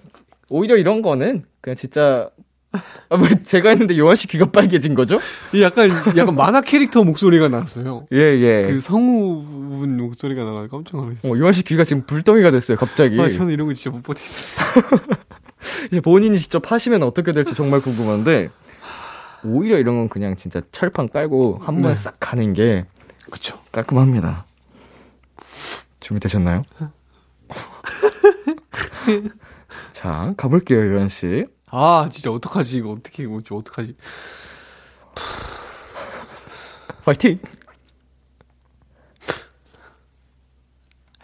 오히려 0.49 0.77
이런 0.77 1.03
거는 1.03 1.45
그냥 1.61 1.77
진짜 1.77 2.29
아, 2.73 3.17
뭐 3.17 3.29
제가 3.47 3.71
했는데 3.71 3.99
요한 3.99 4.15
씨 4.15 4.29
귀가 4.29 4.47
빨개진 4.51 4.95
거죠? 4.95 5.19
이 5.53 5.63
약간, 5.63 5.91
약간 6.17 6.37
만화 6.37 6.61
캐릭터 6.61 7.03
목소리가 7.03 7.49
나왔어요. 7.49 8.07
예, 8.13 8.19
예. 8.19 8.63
그 8.63 8.81
성우 8.81 9.43
분 9.43 9.97
목소리가 9.97 10.45
나가 10.45 10.69
깜짝 10.69 10.99
놀랐어요. 10.99 11.33
어, 11.33 11.39
요한 11.39 11.53
씨 11.53 11.65
귀가 11.65 11.83
지금 11.85 12.05
불덩이가 12.07 12.53
됐어요, 12.53 12.77
갑자기. 12.77 13.21
아, 13.21 13.29
저는 13.29 13.53
이런 13.53 13.67
거 13.67 13.75
진짜 13.75 13.91
못 13.91 14.03
버티. 14.05 14.25
이제 15.91 16.01
본인이 16.03 16.39
직접 16.39 16.71
하시면 16.71 17.03
어떻게 17.03 17.33
될지 17.33 17.55
정말 17.55 17.81
궁금한데, 17.81 18.51
오히려 19.45 19.79
이런 19.79 19.97
건 19.97 20.09
그냥 20.09 20.37
진짜 20.37 20.61
철판 20.71 21.09
깔고 21.09 21.59
한 21.63 21.77
번에 21.81 21.89
네. 21.89 21.95
싹 21.95 22.17
가는 22.21 22.53
게 22.53 22.85
그쵸. 23.31 23.59
깔끔합니다. 23.73 24.45
준비되셨나요? 26.01 26.63
자, 29.93 30.35
가볼게요, 30.37 30.95
요한 30.95 31.09
씨. 31.09 31.47
아, 31.71 32.09
진짜 32.11 32.31
어떡하지, 32.33 32.79
이거 32.79 32.91
어떻게, 32.93 33.23
이거 33.25 33.41
좀 33.43 33.59
어떡하지. 33.59 33.95
파이팅! 37.05 37.39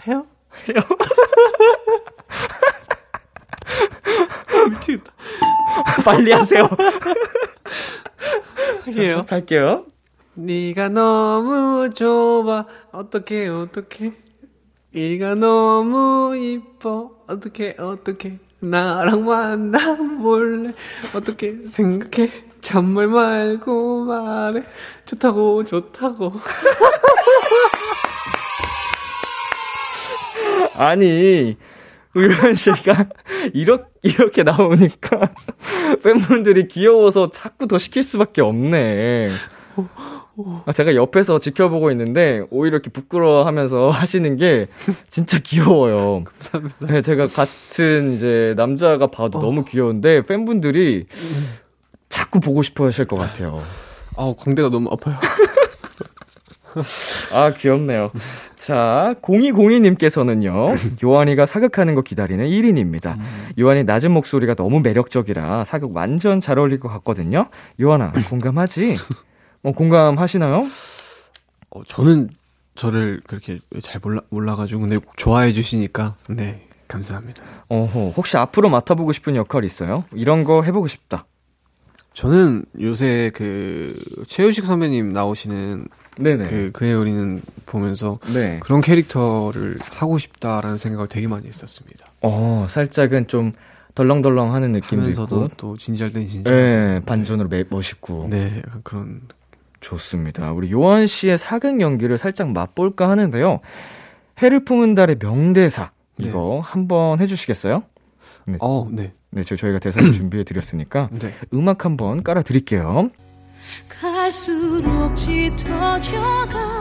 해요? 0.06 0.26
미치겠다. 4.70 5.12
빨리 6.04 6.32
하세요. 6.32 6.68
해요? 8.88 9.24
갈게요. 9.28 9.86
네가 10.34 10.88
너무 10.90 11.88
좁아 11.90 12.66
어떡해 12.92 13.48
어떡해 13.48 14.12
네가 14.92 15.34
너무 15.36 16.36
이뻐 16.36 17.12
어떡해 17.26 17.76
어떡해 17.78 18.38
나랑 18.60 19.24
만나 19.24 19.96
볼래? 19.96 20.72
어떻게 21.14 21.56
생각해? 21.68 22.30
잔말 22.60 23.08
말고 23.08 24.04
말해. 24.04 24.62
좋다고 25.04 25.64
좋다고. 25.64 26.32
아니, 30.74 31.56
우현 32.14 32.54
씨가 32.54 33.08
이렇게, 33.54 33.84
이렇게 34.02 34.42
나오니까 34.42 35.32
팬분들이 36.02 36.66
귀여워서 36.68 37.30
자꾸 37.30 37.66
더 37.68 37.78
시킬 37.78 38.02
수밖에 38.02 38.42
없네. 38.42 39.30
아, 40.66 40.72
제가 40.72 40.94
옆에서 40.94 41.38
지켜보고 41.38 41.90
있는데 41.92 42.44
오히려 42.50 42.76
이렇게 42.76 42.90
부끄러워하면서 42.90 43.88
하시는 43.90 44.36
게 44.36 44.66
진짜 45.10 45.38
귀여워요. 45.38 46.24
감사합니다 46.24 46.86
네, 46.86 47.02
제가 47.02 47.26
같은 47.26 48.14
이제 48.14 48.54
남자가 48.56 49.06
봐도 49.06 49.40
너무 49.40 49.64
귀여운데 49.64 50.22
팬분들이 50.22 51.06
자꾸 52.08 52.40
보고 52.40 52.62
싶어 52.62 52.86
하실 52.86 53.04
것 53.04 53.16
같아요. 53.16 53.62
아우 54.16 54.34
광대가 54.34 54.70
너무 54.70 54.88
아파요 54.90 55.14
아, 57.32 57.52
귀엽네요. 57.52 58.10
자, 58.56 59.14
0202님께서는요, 59.22 61.04
요한이가 61.04 61.46
사극하는 61.46 61.94
거 61.94 62.02
기다리는 62.02 62.46
1인입니다. 62.46 63.16
요한이 63.58 63.84
낮은 63.84 64.10
목소리가 64.10 64.54
너무 64.54 64.80
매력적이라 64.80 65.64
사극 65.64 65.96
완전 65.96 66.40
잘 66.40 66.58
어울릴 66.58 66.80
것 66.80 66.88
같거든요. 66.88 67.48
요한아, 67.80 68.12
공감하지? 68.28 68.96
어, 69.66 69.72
공감하시나요? 69.72 70.64
어, 71.70 71.84
저는 71.84 72.30
저를 72.76 73.20
그렇게 73.26 73.58
잘 73.82 74.00
몰라 74.00 74.20
몰라가지고 74.30 74.82
근데 74.82 75.00
좋아해 75.16 75.52
주시니까 75.52 76.14
네 76.28 76.68
감사합니다 76.86 77.42
어허, 77.68 78.10
혹시 78.10 78.36
앞으로 78.36 78.68
맡아보고 78.70 79.12
싶은 79.12 79.34
역할 79.34 79.64
있어요? 79.64 80.04
이런 80.14 80.44
거 80.44 80.62
해보고 80.62 80.86
싶다. 80.86 81.26
저는 82.14 82.64
요새 82.80 83.32
그 83.34 83.98
최우식 84.28 84.64
선배님 84.64 85.08
나오시는 85.08 85.88
네네. 86.18 86.48
그 86.48 86.70
그의 86.72 86.94
우리는 86.94 87.42
보면서 87.66 88.20
네. 88.32 88.60
그런 88.62 88.80
캐릭터를 88.80 89.78
하고 89.90 90.16
싶다라는 90.16 90.78
생각을 90.78 91.08
되게 91.08 91.26
많이 91.26 91.48
했었습니다. 91.48 92.06
어, 92.22 92.66
살짝은 92.70 93.26
좀 93.26 93.52
덜렁덜렁 93.96 94.54
하는 94.54 94.72
느낌도 94.72 95.10
있고. 95.10 95.48
또 95.56 95.76
진절된 95.76 96.28
진절. 96.28 96.54
네, 96.54 97.04
반전으로 97.04 97.48
매, 97.48 97.64
멋있고. 97.68 98.28
네, 98.30 98.62
그런. 98.84 99.22
좋습니다. 99.86 100.52
우리 100.52 100.72
요한 100.72 101.06
씨의 101.06 101.38
사극 101.38 101.80
연기를 101.80 102.18
살짝 102.18 102.50
맛볼까 102.50 103.08
하는데요. 103.08 103.60
해를 104.42 104.64
품은 104.64 104.94
달의 104.96 105.16
명대사. 105.20 105.90
이거 106.18 106.60
한번 106.64 107.20
해주시겠어요? 107.20 107.82
네. 108.46 108.56
어, 108.60 108.88
네, 108.90 109.12
네, 109.30 109.44
저, 109.44 109.54
저희가 109.54 109.78
대사를 109.78 110.10
준비해 110.12 110.44
드렸으니까 110.44 111.08
네. 111.12 111.32
음악 111.54 111.84
한번 111.84 112.22
깔아 112.22 112.42
드릴게요. 112.42 113.10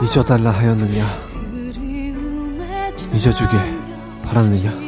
잊어달라 0.03 0.51
하였느냐, 0.51 1.05
잊어주게 3.13 3.57
바랐느냐. 4.23 4.85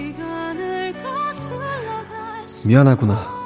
미안하구나. 2.65 3.37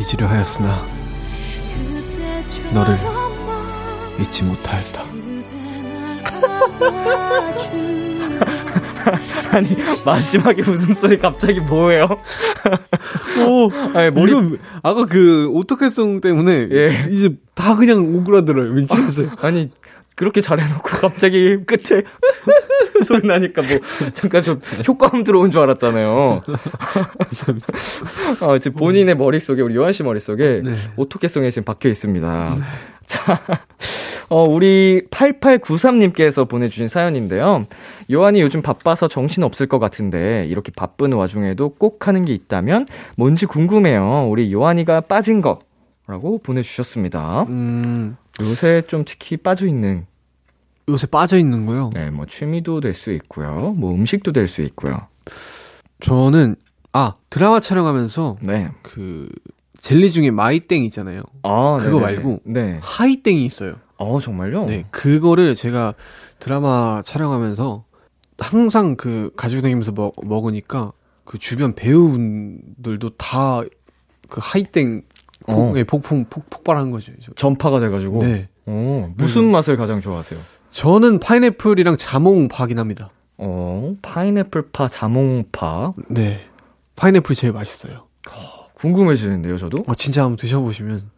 잊으려 0.00 0.26
하였으나 0.26 0.86
너를 2.72 3.19
잊지 4.20 4.44
못하였다. 4.44 5.04
아니, 9.50 9.76
마지막에 10.04 10.62
웃음소리 10.62 11.18
갑자기 11.18 11.60
뭐예요? 11.60 12.06
오, 13.46 13.70
아니, 13.94 14.10
머리, 14.10 14.30
이거 14.32 14.56
아까 14.82 15.06
그 15.06 15.48
오토캐송 15.50 16.20
때문에 16.20 16.68
예. 16.70 17.06
이제 17.10 17.34
다 17.54 17.74
그냥 17.76 18.14
오그라들어요. 18.14 18.72
미치겠어요. 18.72 19.30
아니, 19.40 19.70
그렇게 20.14 20.40
잘해놓고 20.40 20.82
갑자기 20.82 21.56
끝에 21.66 22.02
소리 23.04 23.26
나니까 23.26 23.62
뭐, 23.62 23.70
잠깐 24.12 24.44
좀 24.44 24.60
효과음 24.86 25.24
들어온 25.24 25.50
줄 25.50 25.62
알았잖아요. 25.62 26.40
아, 28.42 28.58
지금 28.58 28.76
본인의 28.78 29.16
머릿속에, 29.16 29.62
우리 29.62 29.74
요한 29.76 29.92
씨 29.92 30.02
머릿속에 30.02 30.60
네. 30.62 30.74
오토캐송에 30.96 31.50
지금 31.50 31.64
박혀 31.64 31.88
있습니다. 31.88 32.56
자, 33.06 33.40
어, 34.30 34.44
우리 34.44 35.02
8893님께서 35.10 36.48
보내주신 36.48 36.86
사연인데요. 36.88 37.66
요한이 38.10 38.40
요즘 38.40 38.62
바빠서 38.62 39.08
정신 39.08 39.42
없을 39.42 39.66
것 39.66 39.78
같은데, 39.80 40.46
이렇게 40.48 40.70
바쁜 40.74 41.12
와중에도 41.12 41.70
꼭 41.70 42.06
하는 42.06 42.24
게 42.24 42.32
있다면 42.32 42.86
뭔지 43.16 43.46
궁금해요. 43.46 44.28
우리 44.30 44.52
요한이가 44.52 45.02
빠진 45.02 45.40
거. 45.40 45.58
라고 46.06 46.38
보내주셨습니다. 46.38 47.42
음, 47.50 48.16
요새 48.40 48.82
좀 48.88 49.04
특히 49.06 49.36
빠져있는, 49.36 50.06
요새 50.88 51.06
빠져 51.06 51.36
있는 51.38 51.66
거요. 51.66 51.90
네, 51.94 52.10
뭐 52.10 52.26
취미도 52.26 52.80
될 52.80 52.94
수 52.94 53.12
있고요. 53.12 53.74
뭐 53.76 53.92
음식도 53.94 54.32
될 54.32 54.48
수 54.48 54.62
있고요. 54.62 55.06
저는 56.00 56.56
아 56.92 57.14
드라마 57.30 57.60
촬영하면서 57.60 58.38
네. 58.42 58.70
그 58.82 59.28
젤리 59.78 60.10
중에 60.10 60.30
마이땡 60.32 60.84
있잖아요. 60.86 61.22
아, 61.44 61.78
그거 61.80 62.00
네네. 62.00 62.12
말고? 62.14 62.40
네. 62.44 62.78
하이땡이 62.82 63.44
있어요. 63.44 63.74
어, 64.00 64.20
정말요? 64.20 64.66
네, 64.66 64.84
그거를 64.90 65.54
제가 65.54 65.94
드라마 66.38 67.02
촬영하면서 67.04 67.84
항상 68.38 68.96
그 68.96 69.30
가지고 69.36 69.62
다니면서 69.62 69.92
먹, 69.92 70.14
먹으니까 70.24 70.92
그 71.24 71.38
주변 71.38 71.74
배우분들도 71.74 73.10
다 73.16 73.62
그 74.30 74.40
하이땡 74.42 75.02
어. 75.48 75.54
폭, 75.54 75.76
예, 75.76 75.84
폭풍, 75.84 76.24
폭, 76.30 76.48
폭발한 76.48 76.90
거죠. 76.90 77.12
저. 77.20 77.32
전파가 77.34 77.80
돼가지고. 77.80 78.22
네. 78.22 78.48
어, 78.66 79.12
무슨 79.16 79.50
맛을 79.50 79.76
가장 79.76 80.00
좋아하세요? 80.00 80.40
저는 80.70 81.18
파인애플이랑 81.18 81.96
자몽파긴 81.96 82.78
합니다. 82.78 83.10
어, 83.36 83.94
파인애플파, 84.00 84.86
자몽파. 84.88 85.94
네. 86.08 86.46
파인애플이 86.96 87.34
제일 87.34 87.52
맛있어요. 87.52 88.06
궁금해지는데요, 88.74 89.58
저도? 89.58 89.82
어, 89.86 89.94
진짜 89.94 90.22
한번 90.22 90.36
드셔보시면 90.36 91.10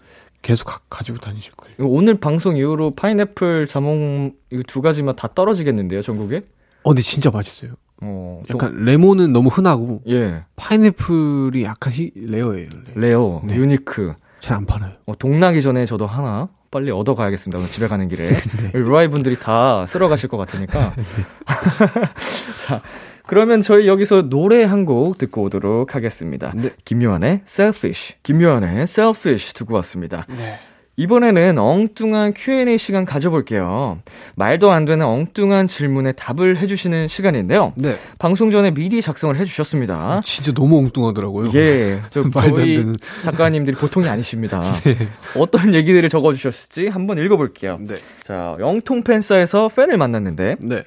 계속 0.42 0.64
가, 0.66 0.78
가지고 0.90 1.18
다니실 1.18 1.52
거예요. 1.54 1.76
오늘 1.80 2.18
방송 2.18 2.56
이후로 2.56 2.94
파인애플, 2.94 3.66
자몽, 3.68 4.32
이거 4.50 4.62
두 4.66 4.82
가지만 4.82 5.14
다 5.16 5.28
떨어지겠는데요, 5.34 6.02
전국에? 6.02 6.42
어, 6.82 6.90
근데 6.90 7.02
진짜 7.02 7.30
맛있어요. 7.30 7.72
어, 8.02 8.42
또- 8.48 8.54
약간 8.54 8.84
레몬은 8.84 9.32
너무 9.32 9.48
흔하고 9.48 10.02
예, 10.08 10.42
파인애플이 10.56 11.62
약간 11.62 11.92
히, 11.92 12.10
rare예요. 12.16 12.68
rare. 12.94 12.94
rare, 12.96 13.42
네. 13.44 13.54
unique. 13.54 14.14
잘 14.40 14.56
안 14.56 14.66
팔아요. 14.66 14.94
어, 15.06 15.14
동나기 15.16 15.62
전에 15.62 15.86
저도 15.86 16.04
하나 16.06 16.48
빨리 16.72 16.90
얻어 16.90 17.14
가야겠습니다. 17.14 17.58
오늘 17.60 17.70
집에 17.70 17.86
가는 17.86 18.08
길에. 18.08 18.26
네. 18.58 18.70
루아이 18.72 19.06
분들이 19.06 19.38
다 19.38 19.86
쓸어 19.86 20.08
가실 20.08 20.28
것 20.28 20.36
같으니까. 20.38 20.92
자, 22.66 22.80
그러면 23.26 23.62
저희 23.62 23.86
여기서 23.88 24.28
노래 24.28 24.62
한 24.64 24.82
곡 24.84 25.16
듣고 25.18 25.42
오도록 25.44 25.94
하겠습니다. 25.94 26.52
네. 26.56 26.70
김요한의 26.84 27.42
Selfish. 27.46 28.14
김요한의 28.24 28.82
Selfish 28.82 29.54
듣고 29.54 29.74
왔습니다. 29.76 30.26
네. 30.28 30.58
이번에는 30.96 31.56
엉뚱한 31.56 32.34
Q&A 32.36 32.76
시간 32.76 33.04
가져볼게요. 33.06 34.00
말도 34.34 34.70
안 34.72 34.84
되는 34.84 35.06
엉뚱한 35.06 35.66
질문에 35.66 36.12
답을 36.12 36.58
해주시는 36.58 37.08
시간인데요. 37.08 37.72
네. 37.76 37.96
방송 38.18 38.50
전에 38.50 38.72
미리 38.72 39.00
작성을 39.00 39.34
해주셨습니다. 39.34 40.20
진짜 40.22 40.52
너무 40.52 40.78
엉뚱하더라고요. 40.78 41.50
예, 41.54 42.02
저 42.10 42.22
말도 42.34 42.60
안 42.60 42.66
되는. 42.66 42.96
작가님들이 43.24 43.74
보통이 43.76 44.06
아니십니다. 44.08 44.62
어떤 45.38 45.72
얘기들을 45.74 46.08
적어주셨을지 46.10 46.88
한번 46.88 47.16
읽어볼게요. 47.18 47.78
네. 47.80 47.96
자, 48.24 48.56
영통 48.60 49.02
팬사에서 49.04 49.68
팬을 49.68 49.96
만났는데 49.96 50.56
네. 50.60 50.82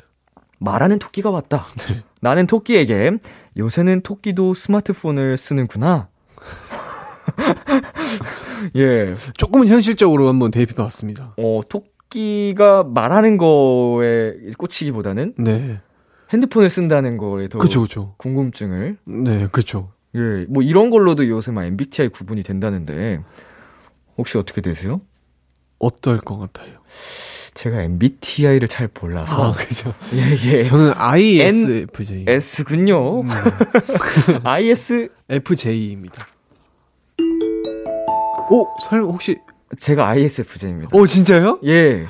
말하는 0.65 0.99
토끼가 0.99 1.29
왔다. 1.29 1.65
나는 2.21 2.47
토끼에게 2.47 3.11
요새는 3.55 4.01
토끼도 4.01 4.53
스마트폰을 4.53 5.37
쓰는구나. 5.37 6.09
예, 8.75 9.15
조금은 9.37 9.67
현실적으로 9.67 10.27
한번 10.27 10.51
대입해 10.51 10.73
봤습니다. 10.73 11.35
어 11.37 11.61
토끼가 11.69 12.83
말하는 12.83 13.37
거에 13.37 14.33
꽂히기보다는 14.57 15.35
네. 15.37 15.79
핸드폰을 16.33 16.69
쓴다는 16.69 17.17
거에 17.17 17.47
더 17.47 17.59
그쵸, 17.59 17.83
그쵸. 17.83 18.15
궁금증을 18.17 18.97
네, 19.05 19.47
그쵸. 19.51 19.91
예, 20.15 20.45
뭐 20.49 20.63
이런 20.63 20.89
걸로도 20.89 21.29
요새 21.29 21.51
막 21.51 21.65
MBTI 21.65 22.09
구분이 22.09 22.41
된다는데 22.41 23.21
혹시 24.17 24.37
어떻게 24.37 24.61
되세요? 24.61 25.01
어떨 25.77 26.17
것 26.17 26.37
같아요? 26.37 26.79
제가 27.55 27.81
MBTI를 27.83 28.67
잘 28.67 28.89
몰라서 29.01 29.49
아, 29.49 29.51
그죠. 29.53 29.93
예, 30.13 30.37
예. 30.45 30.63
저는 30.63 30.91
ISFJ. 30.95 32.25
S군요. 32.27 33.23
네. 33.23 33.33
IS 34.43 35.07
FJ입니다. 35.29 36.27
오, 38.51 38.67
설 38.83 39.01
혹시 39.03 39.37
제가 39.79 40.07
ISFJ입니다. 40.09 40.89
오, 40.91 41.07
진짜요? 41.07 41.59
예. 41.65 42.05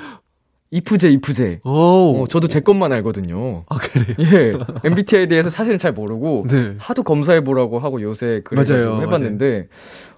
이프제 0.71 1.10
이프제. 1.12 1.60
오. 1.63 2.23
어, 2.23 2.27
저도 2.27 2.47
제 2.47 2.60
것만 2.62 2.91
알거든요. 2.91 3.65
아, 3.69 3.77
그래요? 3.77 4.15
예. 4.19 4.53
MBTI에 4.84 5.27
대해서 5.27 5.51
사실은 5.51 5.77
잘 5.77 5.93
모르고 5.93 6.47
네. 6.49 6.73
하도 6.79 7.03
검사해 7.03 7.43
보라고 7.43 7.77
하고 7.77 8.01
요새 8.01 8.41
그래서 8.43 8.73
맞아요, 8.73 9.01
해봤는데 9.03 9.67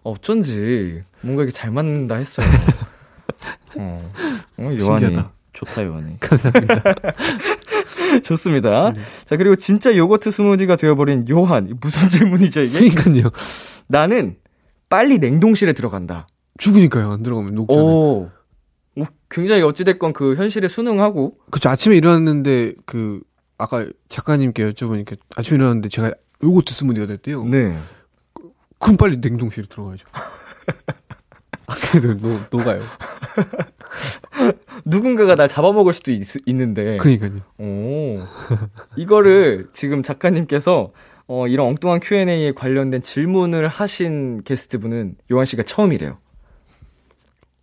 어쩐지 0.03 1.03
뭔가 1.19 1.43
이게 1.43 1.51
잘 1.51 1.69
맞는다 1.69 2.15
했어요. 2.15 2.47
어, 3.77 4.11
어 4.57 4.63
요한이 4.63 4.79
신기하다. 4.79 5.31
좋다 5.53 5.85
요한이. 5.85 6.19
감사합니다. 6.21 6.83
좋습니다. 8.23 8.93
자 9.25 9.37
그리고 9.37 9.55
진짜 9.55 9.95
요거트 9.95 10.31
스무디가 10.31 10.75
되어버린 10.75 11.27
요한 11.29 11.77
무슨 11.81 12.09
질문이죠 12.09 12.61
이게? 12.61 12.89
그러니까요. 12.89 13.31
나는 13.87 14.37
빨리 14.89 15.17
냉동실에 15.19 15.73
들어간다. 15.73 16.27
죽으니까요. 16.57 17.11
안 17.11 17.23
들어가면 17.23 17.55
녹잖아요. 17.55 18.31
굉장히 19.29 19.61
어찌됐건 19.61 20.13
그 20.13 20.35
현실에 20.35 20.67
순응하고 20.67 21.37
그쵸. 21.51 21.69
아침에 21.69 21.95
일어났는데, 21.97 22.73
그, 22.85 23.21
아까 23.57 23.85
작가님께 24.09 24.71
여쭤보니까 24.71 25.17
아침에 25.35 25.57
일어났는데 25.57 25.89
제가 25.89 26.13
요거트 26.43 26.73
스무디가 26.73 27.07
됐대요. 27.07 27.43
네. 27.45 27.77
그럼 28.79 28.97
빨리 28.97 29.17
냉동실에 29.17 29.67
들어가야죠. 29.67 30.07
아, 31.67 31.73
그래도 31.91 32.17
녹, 32.17 32.41
녹아요. 32.49 32.82
누군가가 34.86 35.36
날 35.36 35.47
잡아먹을 35.49 35.93
수도 35.93 36.12
있, 36.12 36.23
있는데. 36.45 36.97
그러니까요. 36.97 37.41
오. 37.60 38.19
이거를 38.95 39.67
지금 39.73 40.01
작가님께서 40.01 40.91
어, 41.27 41.47
이런 41.47 41.67
엉뚱한 41.67 41.99
Q&A에 42.01 42.53
관련된 42.53 43.01
질문을 43.01 43.67
하신 43.67 44.43
게스트분은 44.43 45.15
요한 45.32 45.45
씨가 45.45 45.63
처음이래요. 45.63 46.17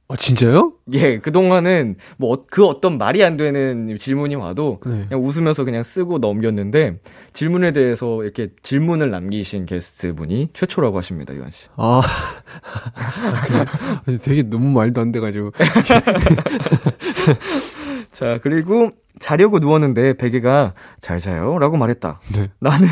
아, 0.08 0.16
진짜요? 0.16 0.72
예, 0.92 1.18
그동안은 1.18 1.96
뭐 2.18 2.44
그 2.50 2.66
어떤 2.66 2.98
말이 2.98 3.24
안 3.24 3.36
되는 3.36 3.96
질문이 3.98 4.34
와도 4.36 4.80
네. 4.86 5.06
그냥 5.08 5.24
웃으면서 5.24 5.64
그냥 5.64 5.82
쓰고 5.82 6.18
넘겼는데 6.18 6.98
질문에 7.32 7.72
대해서 7.72 8.22
이렇게 8.22 8.48
질문을 8.62 9.10
남기신 9.10 9.64
게스트분이 9.64 10.50
최초라고 10.52 10.98
하십니다, 10.98 11.34
요한 11.36 11.50
씨. 11.50 11.66
아? 11.76 12.00
되게 14.22 14.42
너무 14.42 14.68
말도 14.70 15.00
안 15.00 15.10
돼 15.10 15.20
가지고. 15.20 15.50
자, 18.12 18.38
그리고 18.42 18.90
자려고 19.18 19.58
누웠는데 19.58 20.14
베개가 20.14 20.74
잘 21.00 21.18
자요 21.18 21.58
라고 21.58 21.76
말했다. 21.76 22.20
네. 22.36 22.48
나는 22.60 22.86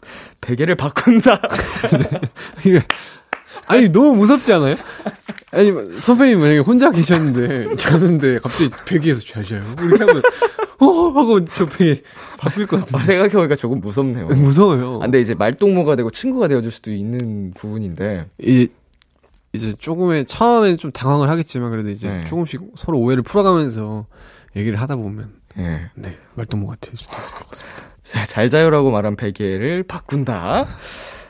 베개를 0.40 0.76
바꾼다. 0.76 1.40
아니, 3.68 3.90
너무 3.90 4.16
무섭지 4.16 4.52
않아요? 4.52 4.76
아니, 5.50 5.72
선배님 6.00 6.40
만약에 6.40 6.58
혼자 6.58 6.90
계셨는데, 6.90 7.76
자는데, 7.76 8.38
갑자기 8.38 8.70
베개에서 8.86 9.20
잘 9.22 9.44
자요? 9.44 9.64
이렇게 9.80 10.04
하면, 10.04 10.22
어, 10.80 10.86
하고 11.18 11.44
저 11.44 11.66
베개 11.66 12.02
바뀔 12.38 12.66
것 12.66 12.76
아, 12.78 12.80
같은데. 12.80 13.04
생각해보니까 13.04 13.56
조금 13.56 13.80
무섭네요. 13.80 14.26
무서워요. 14.28 14.96
아, 14.96 14.98
근데 15.00 15.20
이제 15.20 15.34
말동무가 15.34 15.96
되고 15.96 16.10
친구가 16.10 16.48
되어줄 16.48 16.70
수도 16.70 16.90
있는 16.92 17.52
부분인데. 17.54 18.26
이제, 18.38 18.68
이제 19.52 19.74
조금의, 19.78 20.26
처음엔 20.26 20.76
좀 20.76 20.90
당황을 20.92 21.28
하겠지만, 21.30 21.70
그래도 21.70 21.90
이제 21.90 22.10
네. 22.10 22.24
조금씩 22.24 22.60
서로 22.76 22.98
오해를 22.98 23.22
풀어가면서 23.22 24.06
얘기를 24.56 24.80
하다 24.80 24.96
보면, 24.96 25.32
예. 25.58 25.90
네, 25.94 26.18
말동무가 26.34 26.76
될 26.80 26.96
수도 26.96 27.16
있을 27.18 27.36
것 27.36 27.48
같습니다. 27.50 27.78
자, 28.04 28.24
잘 28.24 28.48
자요라고 28.48 28.90
말한 28.90 29.16
베개를 29.16 29.82
바꾼다. 29.84 30.66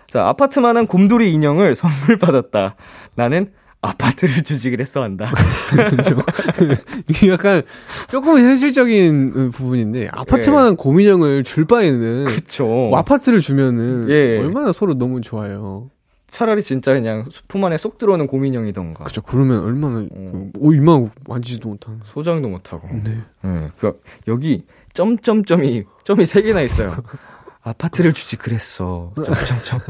자, 0.09 0.27
아파트만한 0.27 0.87
곰돌이 0.87 1.33
인형을 1.35 1.75
선물 1.75 2.17
받았다. 2.17 2.77
나는 3.15 3.53
아파트를 3.81 4.43
주직을 4.43 4.81
했어 4.81 5.03
한다. 5.03 5.31
이게 7.09 7.29
약간 7.29 7.63
조금 8.09 8.39
현실적인 8.39 9.33
어, 9.37 9.51
부분인데 9.51 10.09
아파트만한 10.11 10.77
고민형을 10.77 11.45
줄 11.45 11.65
바에는 11.67 12.25
그쵸. 12.25 12.65
뭐 12.65 12.99
아파트를 12.99 13.39
주면은 13.41 14.09
예. 14.09 14.39
얼마나 14.39 14.73
서로 14.73 14.95
너무 14.95 15.21
좋아요. 15.21 15.91
차라리 16.31 16.63
진짜 16.63 16.93
그냥 16.93 17.27
품 17.47 17.65
안에 17.65 17.79
쏙 17.79 17.99
들어오는 17.99 18.27
곰인형이던가. 18.27 19.05
그죠? 19.05 19.23
그러면 19.23 19.63
얼마나 19.63 20.07
어. 20.11 20.51
오 20.59 20.73
이만 20.73 21.11
만지지도 21.27 21.69
못하는. 21.69 22.01
소장도 22.05 22.49
못하고. 22.49 22.89
네. 23.05 23.19
예, 23.45 23.69
그, 23.79 24.01
여기, 24.27 24.65
점점점이, 24.93 25.85
점이 26.05 26.25
세 26.27 26.43
개나 26.43 26.63
있어요. 26.63 26.95
아파트를 27.69 28.13
주지 28.13 28.37
그랬어. 28.37 29.13
점점점. 29.15 29.81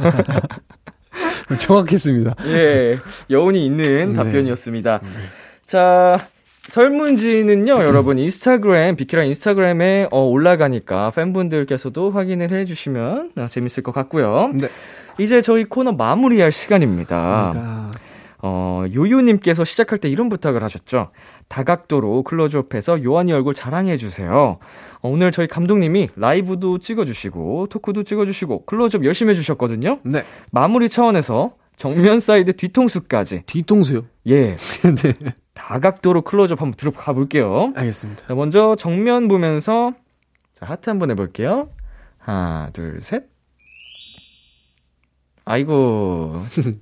정확했습니다. 1.59 2.35
예, 2.47 2.99
여운이 3.31 3.65
있는 3.65 4.11
네. 4.11 4.15
답변이었습니다. 4.15 5.01
자, 5.65 6.29
설문지는요, 6.69 7.73
여러분, 7.85 8.19
인스타그램, 8.19 8.97
비키라 8.97 9.25
인스타그램에 9.25 10.09
어, 10.11 10.23
올라가니까 10.25 11.11
팬분들께서도 11.13 12.11
확인을 12.11 12.53
해주시면 12.53 13.33
아, 13.37 13.47
재밌을 13.49 13.83
것 13.83 13.93
같고요. 13.93 14.51
네. 14.55 14.69
이제 15.19 15.43
저희 15.43 15.65
코너 15.65 15.93
마무리할 15.93 16.53
시간입니다. 16.53 17.51
그러니까 17.53 17.91
어, 18.41 18.85
요요님께서 18.95 19.65
시작할 19.65 19.99
때 19.99 20.09
이런 20.09 20.29
부탁을 20.29 20.63
하셨죠. 20.63 21.11
다각도로 21.49 22.23
클로즈업해서 22.23 23.03
요한이 23.03 23.33
얼굴 23.33 23.55
자랑해주세요. 23.55 24.33
어, 24.33 25.09
오늘 25.09 25.33
저희 25.33 25.47
감독님이 25.47 26.11
라이브도 26.17 26.79
찍어주시고, 26.79 27.69
토크도 27.69 28.05
찍어주시고, 28.05 28.67
클로즈업 28.67 29.05
열심히 29.05 29.31
해주셨거든요. 29.31 30.01
네. 30.05 30.25
마무리 30.51 30.89
차원에서 30.89 31.55
정면 31.77 32.21
사이드 32.21 32.57
뒤통수까지. 32.57 33.45
뒤통수요. 33.47 34.03
예. 34.27 34.57
네. 34.83 35.15
다각도로 35.55 36.23
클로즈업 36.23 36.61
한번 36.61 36.77
들어가 36.77 37.13
볼게요. 37.13 37.73
알겠습니다. 37.75 38.27
자, 38.27 38.35
먼저 38.35 38.77
정면 38.77 39.29
보면서, 39.29 39.93
자, 40.55 40.67
하트 40.67 40.91
한번 40.91 41.11
해볼게요. 41.11 41.71
하나, 42.19 42.71
둘, 42.73 43.01
셋. 43.01 43.25
아이고. 45.45 46.35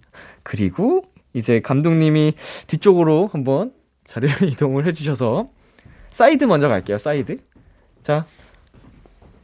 그리고, 0.42 1.02
이제 1.34 1.60
감독님이 1.60 2.34
뒤쪽으로 2.66 3.28
한번 3.30 3.72
자리를 4.06 4.48
이동을 4.50 4.86
해주셔서 4.86 5.48
사이드 6.12 6.44
먼저 6.44 6.68
갈게요. 6.68 6.98
사이드. 6.98 7.36
자, 8.02 8.24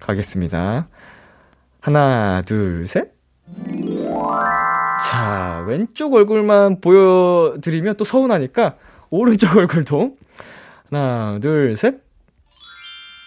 가겠습니다. 0.00 0.88
하나, 1.80 2.42
둘, 2.42 2.86
셋. 2.88 3.12
자, 5.04 5.64
왼쪽 5.66 6.14
얼굴만 6.14 6.80
보여드리면 6.80 7.96
또 7.96 8.04
서운하니까 8.04 8.76
오른쪽 9.10 9.56
얼굴도 9.56 10.16
하나, 10.90 11.38
둘, 11.40 11.76
셋. 11.76 12.00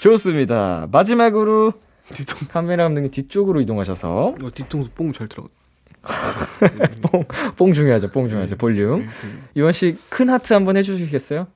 좋습니다. 0.02 0.88
마지막으로 0.92 1.74
뒤통, 2.12 2.48
카메라 2.50 2.84
감독님 2.84 3.12
뒤쪽으로 3.12 3.62
이동하셔서 3.62 4.36
어, 4.42 4.52
뒤통수 4.54 4.92
뽕 4.92 5.12
잘 5.12 5.28
들어가. 5.28 5.50
뽕 7.56 7.74
중요하죠, 7.74 8.10
뽕 8.12 8.30
중요하죠. 8.30 8.56
볼륨. 8.58 9.08
유원 9.56 9.74
씨 9.74 9.96
큰 10.10 10.30
하트 10.30 10.54
한번 10.54 10.78
해주시겠어요? 10.78 11.48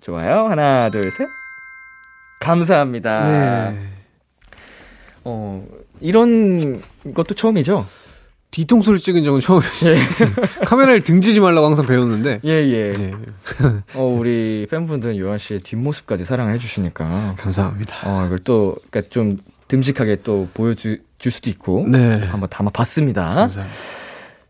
좋아요. 0.00 0.46
하나, 0.48 0.90
둘, 0.90 1.02
셋. 1.04 1.26
감사합니다. 2.40 3.24
네. 3.70 3.88
어, 5.24 5.66
이런 6.00 6.80
것도 7.14 7.34
처음이죠? 7.34 7.86
뒤통수를 8.50 8.98
찍은 8.98 9.24
적은 9.24 9.40
처음이에요. 9.40 9.70
예. 9.86 10.00
카메라를 10.64 11.02
등지지 11.02 11.40
말라고 11.40 11.66
항상 11.66 11.84
배웠는데. 11.84 12.40
예, 12.44 12.50
예. 12.50 12.92
예. 12.98 13.12
어, 13.94 14.04
우리 14.04 14.66
팬분들은 14.70 15.16
유한 15.16 15.38
씨의 15.38 15.60
뒷모습까지 15.60 16.24
사랑을 16.24 16.54
해주시니까. 16.54 17.34
감사합니다. 17.36 17.96
어, 18.04 18.24
이걸 18.26 18.38
또, 18.38 18.76
그니까 18.90 19.08
좀 19.10 19.36
듬직하게 19.68 20.22
또 20.22 20.48
보여 20.54 20.72
줄 21.18 21.32
수도 21.32 21.50
있고. 21.50 21.84
네. 21.88 22.18
한번 22.24 22.48
담아봤습니다. 22.48 23.22
감사합니다. 23.34 23.78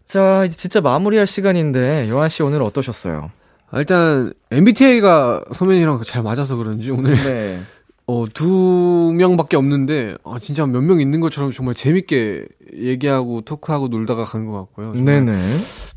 자, 0.07 0.45
이제 0.47 0.57
진짜 0.57 0.81
마무리할 0.81 1.27
시간인데, 1.27 2.09
요한 2.09 2.29
씨 2.29 2.43
오늘 2.43 2.63
어떠셨어요? 2.63 3.31
아, 3.71 3.79
일단 3.79 4.33
MBTI가 4.51 5.45
소면이랑 5.53 6.01
잘 6.05 6.23
맞아서 6.23 6.57
그런지 6.57 6.91
오늘 6.91 7.15
네. 7.15 7.61
어, 8.07 8.25
두 8.33 9.13
명밖에 9.15 9.59
없는데 9.59 10.17
아, 10.25 10.39
진짜 10.41 10.65
몇 10.65 10.81
명 10.83 10.99
있는 10.99 11.21
것처럼 11.21 11.53
정말 11.53 11.75
재밌게 11.75 12.47
얘기하고 12.75 13.43
토크하고 13.43 13.89
놀다가 13.89 14.25
간 14.25 14.47
것 14.47 14.53
같고요. 14.53 14.95
네네. 14.95 15.37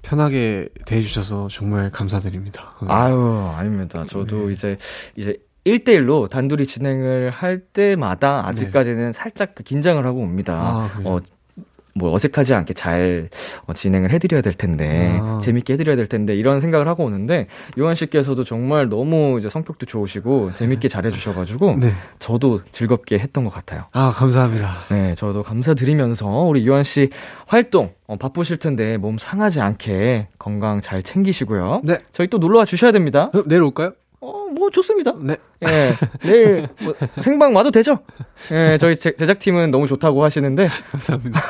편하게 0.02 0.68
대해주셔서 0.86 1.48
정말 1.50 1.90
감사드립니다. 1.90 2.74
아유, 2.88 3.50
아닙니다. 3.56 4.04
저도 4.10 4.48
네. 4.48 4.54
이제, 4.54 4.78
이제 5.16 5.38
1대1로 5.66 6.30
단둘이 6.30 6.66
진행을 6.66 7.30
할 7.30 7.60
때마다 7.60 8.48
아직까지는 8.48 9.12
살짝 9.12 9.56
그 9.56 9.64
긴장을 9.64 10.04
하고 10.06 10.20
옵니다. 10.22 10.90
네. 10.98 11.04
아? 11.06 11.10
어, 11.10 11.20
뭐 11.94 12.14
어색하지 12.14 12.54
않게 12.54 12.74
잘 12.74 13.30
어, 13.66 13.74
진행을 13.74 14.12
해드려야 14.12 14.42
될 14.42 14.54
텐데 14.54 15.18
아. 15.22 15.42
재밌게 15.44 15.74
해드려야 15.74 15.96
될 15.96 16.08
텐데 16.08 16.36
이런 16.36 16.60
생각을 16.62 16.88
하고 16.88 17.04
오는데 17.04 17.48
요한 17.80 17.96
씨께서도 17.96 18.44
정말 18.44 18.90
너무 18.90 19.38
이제 19.40 19.50
성격도 19.50 19.86
좋으시고 19.86 20.54
재밌게 20.54 20.88
잘해주셔가지고 20.88 21.78
네. 21.80 21.92
저도 22.20 22.62
즐겁게 22.72 23.20
했던 23.20 23.44
것 23.44 23.50
같아요. 23.54 23.86
아, 23.92 24.12
감사합니다. 24.12 24.72
네, 24.90 25.16
저도 25.16 25.44
감사드리면서 25.44 26.28
우리 26.28 26.66
요한 26.68 26.84
씨 26.84 27.10
활동 27.48 27.94
어, 28.08 28.16
바쁘실 28.16 28.58
텐데 28.58 28.98
몸 28.98 29.18
상하지 29.18 29.62
않게 29.62 30.30
건강 30.40 30.82
잘 30.82 31.04
챙기시고요. 31.04 31.82
네. 31.84 32.00
저희 32.14 32.28
또 32.28 32.38
놀러와 32.38 32.66
주셔야 32.66 32.92
됩니다. 32.92 33.30
어, 33.34 33.44
내일 33.46 33.64
올까요? 33.64 33.92
어, 34.22 34.46
뭐 34.54 34.70
좋습니다. 34.70 35.14
네. 35.20 35.36
예, 35.64 36.28
내일 36.30 36.68
뭐 36.82 36.94
생방 37.20 37.56
와도 37.56 37.72
되죠? 37.72 38.00
예, 38.52 38.78
저희 38.80 38.96
제, 38.96 39.16
제작팀은 39.16 39.72
너무 39.72 39.88
좋다고 39.88 40.24
하시는데 40.24 40.68
감사합니다. 40.92 41.42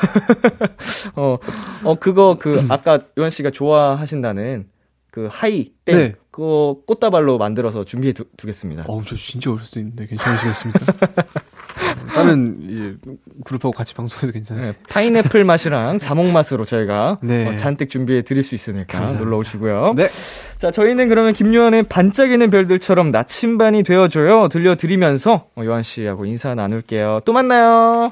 어, 1.15 1.37
어 1.83 1.95
그거 1.95 2.37
그 2.39 2.65
아까 2.69 3.01
요한 3.17 3.29
씨가 3.29 3.51
좋아하신다는 3.51 4.69
그 5.11 5.27
하이 5.29 5.73
땡 5.83 5.97
네. 5.97 6.15
그거 6.31 6.77
꽃다발로 6.87 7.37
만들어서 7.37 7.83
준비해 7.83 8.13
두, 8.13 8.23
두겠습니다. 8.37 8.85
어, 8.87 9.01
저 9.05 9.15
진짜 9.17 9.51
어 9.51 9.58
올 9.58 9.65
수 9.65 9.77
있는데 9.79 10.05
괜찮으시겠습니까? 10.05 10.79
어, 11.91 12.07
다른 12.07 12.57
이제 12.69 12.95
그룹하고 13.43 13.71
같이 13.71 13.93
방송해도 13.93 14.33
괜찮으세요? 14.33 14.71
네, 14.73 14.79
파인애플 14.89 15.43
맛이랑 15.43 15.99
자몽 15.99 16.33
맛으로 16.33 16.65
저희가 16.65 17.17
네. 17.21 17.47
어, 17.47 17.55
잔뜩 17.55 17.89
준비해 17.89 18.21
드릴 18.21 18.43
수 18.43 18.55
있으니까 18.55 18.85
감사합니다. 18.85 19.23
놀러 19.23 19.37
오시고요. 19.37 19.93
네. 19.95 20.09
자, 20.57 20.71
저희는 20.71 21.09
그러면 21.09 21.33
김요한의 21.33 21.83
반짝이는 21.83 22.49
별들처럼 22.49 23.11
나침반이 23.11 23.83
되어줘요. 23.83 24.47
들려드리면서 24.49 25.47
어, 25.55 25.61
요한 25.63 25.83
씨하고 25.83 26.25
인사 26.25 26.55
나눌게요. 26.55 27.21
또 27.25 27.33
만나요. 27.33 28.11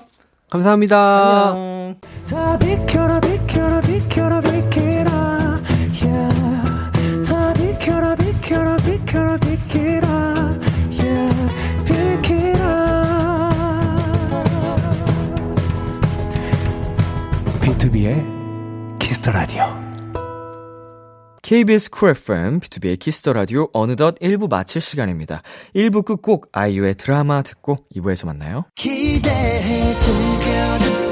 감사합니다. 0.49 1.49
안녕. 1.49 1.95
키스터 19.19 19.31
라디오 19.31 19.63
KBS 21.41 21.89
쿨 21.89 22.11
FM, 22.11 22.59
B2B의 22.61 22.99
키스터 22.99 23.33
라디오 23.33 23.67
어느덧 23.73 24.15
1부 24.19 24.49
마칠 24.49 24.81
시간입니다. 24.81 25.41
1부 25.75 26.05
끝곡 26.05 26.49
아이유의 26.51 26.95
드라마 26.95 27.41
듣고 27.41 27.85
2부에서 27.95 28.27
만나요. 28.27 28.65
기대해 28.75 29.95
즐겨듣 29.95 31.08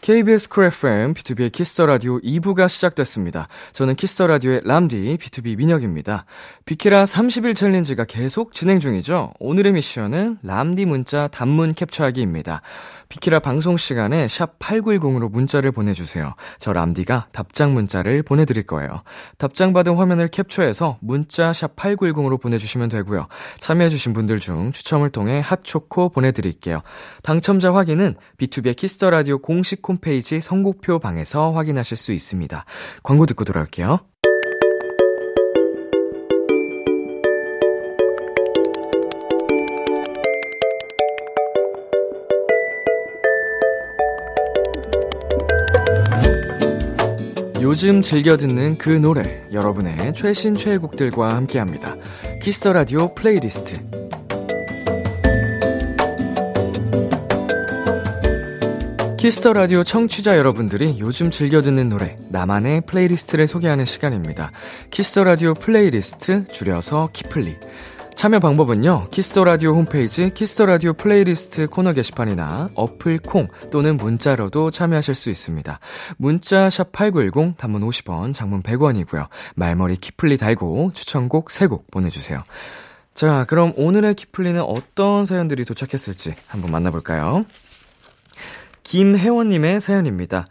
KBS 0.00 0.48
쿨 0.48 0.64
FM, 0.64 1.12
B2B의 1.12 1.52
키스터 1.52 1.84
라디오 1.84 2.18
2부가 2.20 2.70
시작됐습니다. 2.70 3.48
저는 3.72 3.96
키스터 3.96 4.28
라디오의 4.28 4.62
람디, 4.64 5.18
B2B 5.18 5.58
민혁입니다. 5.58 6.24
비키라 6.64 7.04
30일 7.04 7.54
challenge가 7.54 8.06
계속 8.06 8.54
진행 8.54 8.80
중이죠. 8.80 9.34
오늘의 9.40 9.72
미션은 9.72 10.38
람디 10.42 10.86
문자 10.86 11.28
답문 11.28 11.74
캡처하기입니다. 11.74 12.62
비키라 13.10 13.40
방송 13.40 13.76
시간에 13.76 14.28
샵 14.28 14.58
8910으로 14.60 15.30
문자를 15.30 15.72
보내주세요. 15.72 16.34
저 16.58 16.72
람디가 16.72 17.26
답장 17.32 17.74
문자를 17.74 18.22
보내드릴 18.22 18.62
거예요. 18.62 19.02
답장 19.36 19.72
받은 19.72 19.96
화면을 19.96 20.28
캡처해서 20.28 20.98
문자 21.00 21.52
샵 21.52 21.74
8910으로 21.74 22.40
보내주시면 22.40 22.88
되고요. 22.88 23.26
참여해주신 23.58 24.12
분들 24.12 24.38
중 24.38 24.70
추첨을 24.70 25.10
통해 25.10 25.40
핫초코 25.44 26.10
보내드릴게요. 26.10 26.82
당첨자 27.24 27.74
확인은 27.74 28.14
B2B의 28.38 28.76
키스터 28.76 29.10
라디오 29.10 29.38
공식 29.38 29.82
홈페이지 29.90 30.40
선곡표 30.40 31.00
방에서 31.00 31.50
확인하실 31.50 31.96
수 31.96 32.12
있습니다. 32.12 32.64
광고 33.02 33.26
듣고 33.26 33.44
돌아올게요. 33.44 33.98
요즘 47.60 48.02
즐겨 48.02 48.36
듣는 48.36 48.78
그 48.78 48.90
노래, 48.90 49.42
여러분의 49.52 50.12
최신 50.14 50.54
최애곡들과 50.54 51.34
함께 51.34 51.58
합니다. 51.58 51.96
Kiss 52.42 52.59
the 52.59 52.72
Radio 52.72 53.14
playlist. 53.14 53.76
Kiss 59.20 59.38
the 59.38 59.52
Radio 59.52 59.84
청취자 59.84 60.38
여러분들이 60.38 60.96
요즘 60.98 61.30
즐겨 61.30 61.60
듣는 61.60 61.90
노래, 61.90 62.16
나만의 62.30 62.80
playlist를 62.86 63.46
소개하는 63.46 63.84
시간입니다. 63.84 64.50
Kiss 64.90 65.09
the 65.09 65.24
Radio 65.24 65.52
playlist, 65.52 66.46
줄여서 66.46 67.10
키플리. 67.12 67.58
참여 68.14 68.40
방법은요, 68.40 69.08
Kiss 69.10 69.29
the 69.29 69.44
Radio 69.44 69.74
홈페이지 69.74 70.30
Kiss 70.30 70.49
the 70.49 70.64
Radio 70.64 70.94
playlist 70.94 71.66
코너 71.66 71.92
게시판이나 71.92 72.70
어플 72.74 73.18
콩 73.18 73.48
또는 73.70 73.98
문자로도 73.98 74.70
참여하실 74.70 75.14
수 75.14 75.28
있습니다. 75.28 75.78
문자 76.16 76.68
샵8910 76.68 77.58
단문 77.58 77.82
50원, 77.82 78.32
장문 78.32 78.62
100원이고요. 78.62 79.28
말머리 79.54 79.98
키플리 79.98 80.38
달고 80.38 80.92
추천곡 80.94 81.48
3곡 81.48 81.90
보내 81.90 82.08
주세요. 82.08 82.38
자, 83.14 83.44
그럼 83.50 83.74
오늘의 83.76 84.14
키플리는 84.14 84.62
어떤 84.62 85.26
사연들이 85.26 85.66
도착했을지 85.66 86.32
한번 86.46 86.70
만나 86.70 86.90
볼까요? 86.90 87.44
김혜원님의 88.90 89.80
사연입니다. 89.80 90.46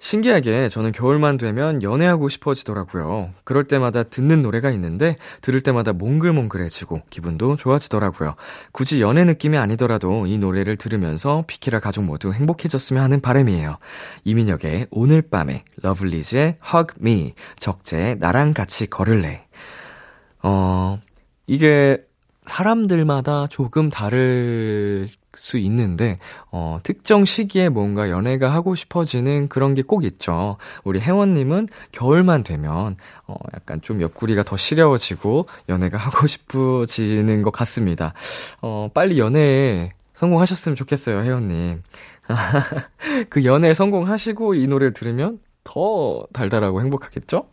신기하게 0.00 0.68
저는 0.68 0.90
겨울만 0.90 1.36
되면 1.36 1.80
연애하고 1.80 2.28
싶어지더라고요. 2.28 3.30
그럴 3.44 3.68
때마다 3.68 4.02
듣는 4.02 4.42
노래가 4.42 4.72
있는데 4.72 5.14
들을 5.42 5.60
때마다 5.60 5.92
몽글몽글해지고 5.92 7.02
기분도 7.08 7.54
좋아지더라고요. 7.54 8.34
굳이 8.72 9.00
연애 9.00 9.22
느낌이 9.22 9.56
아니더라도 9.56 10.26
이 10.26 10.38
노래를 10.38 10.76
들으면서 10.76 11.44
피키라 11.46 11.78
가족 11.78 12.02
모두 12.02 12.32
행복해졌으면 12.32 13.00
하는 13.00 13.20
바람이에요. 13.20 13.78
이민혁의 14.24 14.88
오늘 14.90 15.22
밤에 15.22 15.62
러블리즈의 15.80 16.58
Hug 16.74 16.94
Me 17.00 17.34
적재의 17.60 18.16
나랑 18.18 18.54
같이 18.54 18.90
걸을래. 18.90 19.46
어, 20.42 20.98
이게 21.46 22.02
사람들마다 22.44 23.46
조금 23.46 23.88
다를 23.88 25.06
수 25.38 25.58
있는데, 25.58 26.18
어, 26.50 26.78
특정 26.82 27.24
시기에 27.24 27.68
뭔가 27.68 28.10
연애가 28.10 28.52
하고 28.52 28.74
싶어지는 28.74 29.48
그런 29.48 29.74
게 29.74 29.82
꼭 29.82 30.04
있죠. 30.04 30.56
우리 30.82 31.00
혜원님은 31.00 31.68
겨울만 31.92 32.42
되면, 32.42 32.96
어, 33.26 33.34
약간 33.54 33.80
좀 33.82 34.00
옆구리가 34.00 34.42
더 34.44 34.56
시려워지고, 34.56 35.46
연애가 35.68 35.98
하고 35.98 36.26
싶어지는 36.26 37.42
것 37.42 37.50
같습니다. 37.50 38.14
어, 38.62 38.88
빨리 38.94 39.18
연애에 39.18 39.92
성공하셨으면 40.14 40.76
좋겠어요, 40.76 41.22
혜원님. 41.22 41.82
그 43.28 43.44
연애에 43.44 43.74
성공하시고 43.74 44.54
이 44.54 44.66
노래를 44.66 44.92
들으면 44.94 45.38
더 45.64 46.26
달달하고 46.32 46.80
행복하겠죠? 46.82 47.48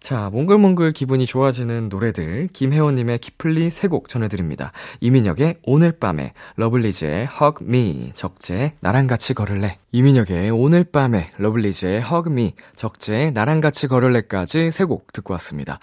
자, 0.00 0.30
몽글몽글 0.32 0.92
기분이 0.92 1.26
좋아지는 1.26 1.88
노래들, 1.88 2.48
김혜원님의 2.52 3.18
키플리 3.18 3.70
세 3.70 3.88
곡 3.88 4.08
전해드립니다. 4.08 4.72
이민혁의 5.00 5.56
오늘 5.64 5.92
밤에, 5.92 6.32
러블리즈의 6.56 7.28
Hug 7.40 7.64
Me, 7.64 8.12
적재 8.14 8.74
나랑 8.80 9.06
같이 9.06 9.34
걸을래. 9.34 9.78
이민혁의 9.92 10.50
오늘 10.50 10.84
밤에, 10.84 11.30
러블리즈의 11.38 12.02
Hug 12.02 12.30
Me, 12.30 12.54
적재 12.76 13.30
나랑 13.32 13.60
같이 13.60 13.88
걸을래까지 13.88 14.70
세 14.70 14.84
곡 14.84 15.12
듣고 15.12 15.32
왔습니다. 15.34 15.80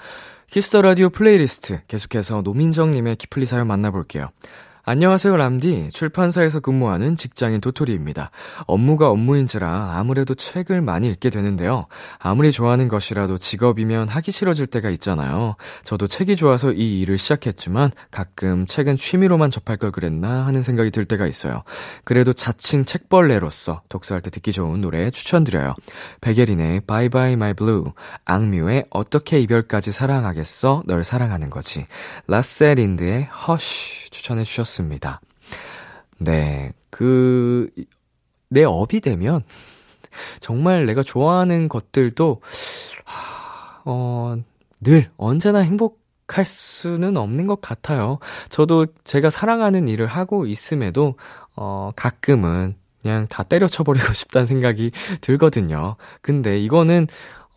Kiss 0.49 0.68
the 0.68 0.82
Radio 0.82 1.10
playlist, 1.10 1.82
계속해서 1.88 2.41
노민정님의 2.43 3.17
키플리 3.17 3.45
사연 3.45 3.67
만나볼게요. 3.67 4.30
안녕하세요, 4.88 5.36
람디. 5.36 5.90
출판사에서 5.94 6.60
근무하는 6.60 7.16
직장인 7.16 7.60
도토리입니다. 7.60 8.30
업무가 8.68 9.10
업무인지라 9.10 9.94
아무래도 9.96 10.36
책을 10.36 10.82
많이 10.82 11.10
읽게 11.10 11.32
되는데요. 11.32 11.88
아무리 12.20 12.52
좋아하는 12.52 12.88
것이라도 12.88 13.40
직업이면 13.40 14.10
하기 14.10 14.32
싫어질 14.32 14.68
때가 14.68 14.92
있잖아요. 14.92 15.56
저도 15.82 16.08
책이 16.08 16.36
좋아서 16.36 16.72
이 16.72 17.00
일을 17.00 17.18
시작했지만 17.18 17.90
가끔 18.12 18.68
책은 18.68 18.96
취미로만 18.96 19.50
접할 19.50 19.78
걸 19.78 19.92
그랬나 19.92 20.46
하는 20.46 20.62
생각이 20.62 20.92
들 20.92 21.06
때가 21.06 21.26
있어요. 21.26 21.64
그래도 22.04 22.34
자칭 22.34 22.86
책벌레로서 22.86 23.82
독서할 23.90 24.22
때 24.22 24.30
듣기 24.30 24.52
좋은 24.52 24.82
노래 24.82 25.10
추천드려요. 25.10 25.74
베게린의 26.22 26.82
Bye 26.82 27.10
Bye 27.10 27.34
My 27.34 27.56
Blue, 27.56 27.86
악뮤의 28.26 28.86
어떻게 28.92 29.40
이별까지 29.40 29.92
사랑하겠어, 29.92 30.84
널 30.86 31.04
사랑하는 31.04 31.50
거지, 31.50 31.88
라셀 32.28 32.76
린드의 32.76 33.30
Hush 33.50 34.12
추천해 34.12 34.44
주셨 34.44 34.74
습니다. 34.76 35.21
네, 36.17 36.73
그, 36.89 37.69
내 38.49 38.63
업이 38.63 38.99
되면, 38.99 39.41
정말 40.39 40.86
내가 40.86 41.03
좋아하는 41.03 41.67
것들도, 41.67 42.41
하, 43.03 43.82
어, 43.86 44.38
늘, 44.80 45.09
언제나 45.17 45.59
행복할 45.59 46.45
수는 46.45 47.17
없는 47.17 47.47
것 47.47 47.61
같아요. 47.61 48.19
저도 48.49 48.88
제가 49.03 49.30
사랑하는 49.30 49.88
일을 49.88 50.07
하고 50.07 50.45
있음에도, 50.45 51.15
어, 51.55 51.91
가끔은 51.95 52.76
그냥 53.01 53.28
다 53.28 53.43
때려쳐버리고 53.43 54.11
싶다는 54.13 54.45
생각이 54.45 54.91
들거든요. 55.21 55.95
근데 56.21 56.59
이거는, 56.59 57.07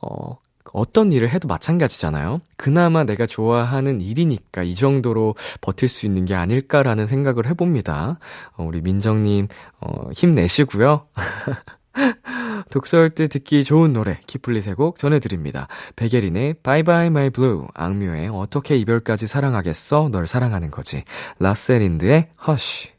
어, 0.00 0.36
어떤 0.72 1.12
일을 1.12 1.30
해도 1.30 1.48
마찬가지잖아요. 1.48 2.40
그나마 2.56 3.04
내가 3.04 3.26
좋아하는 3.26 4.00
일이니까 4.00 4.62
이 4.62 4.74
정도로 4.74 5.34
버틸 5.60 5.88
수 5.88 6.06
있는 6.06 6.24
게 6.24 6.34
아닐까라는 6.34 7.06
생각을 7.06 7.46
해봅니다. 7.46 8.18
어, 8.56 8.64
우리 8.64 8.80
민정님, 8.80 9.48
어, 9.80 10.10
힘내시고요. 10.12 11.06
독서할 12.70 13.10
때 13.10 13.28
듣기 13.28 13.64
좋은 13.64 13.92
노래, 13.92 14.20
키플리 14.26 14.60
세곡 14.62 14.98
전해드립니다. 14.98 15.68
베게린의 15.96 16.54
Bye 16.62 16.82
Bye 16.82 17.06
My 17.06 17.30
Blue, 17.30 17.66
악뮤의 17.74 18.28
어떻게 18.28 18.76
이별까지 18.76 19.26
사랑하겠어, 19.26 20.08
널 20.10 20.26
사랑하는 20.26 20.70
거지, 20.70 21.04
라셀린드의 21.38 22.28
Hush. 22.46 22.97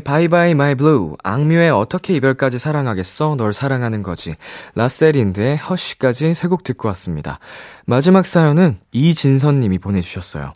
Bye 0.00 0.28
Bye 0.28 0.50
My 0.50 0.74
Blue, 0.74 1.14
악뮤의 1.22 1.70
어떻게 1.70 2.14
이별까지 2.16 2.58
사랑하겠어, 2.58 3.36
널 3.36 3.52
사랑하는 3.52 4.02
거지, 4.02 4.34
라셀린드의 4.74 5.60
Hush까지 5.68 6.34
세 6.34 6.48
곡 6.48 6.64
듣고 6.64 6.88
왔습니다. 6.88 7.38
마지막 7.86 8.26
사연은 8.26 8.78
이진선님이 8.92 9.78
보내주셨어요. 9.78 10.52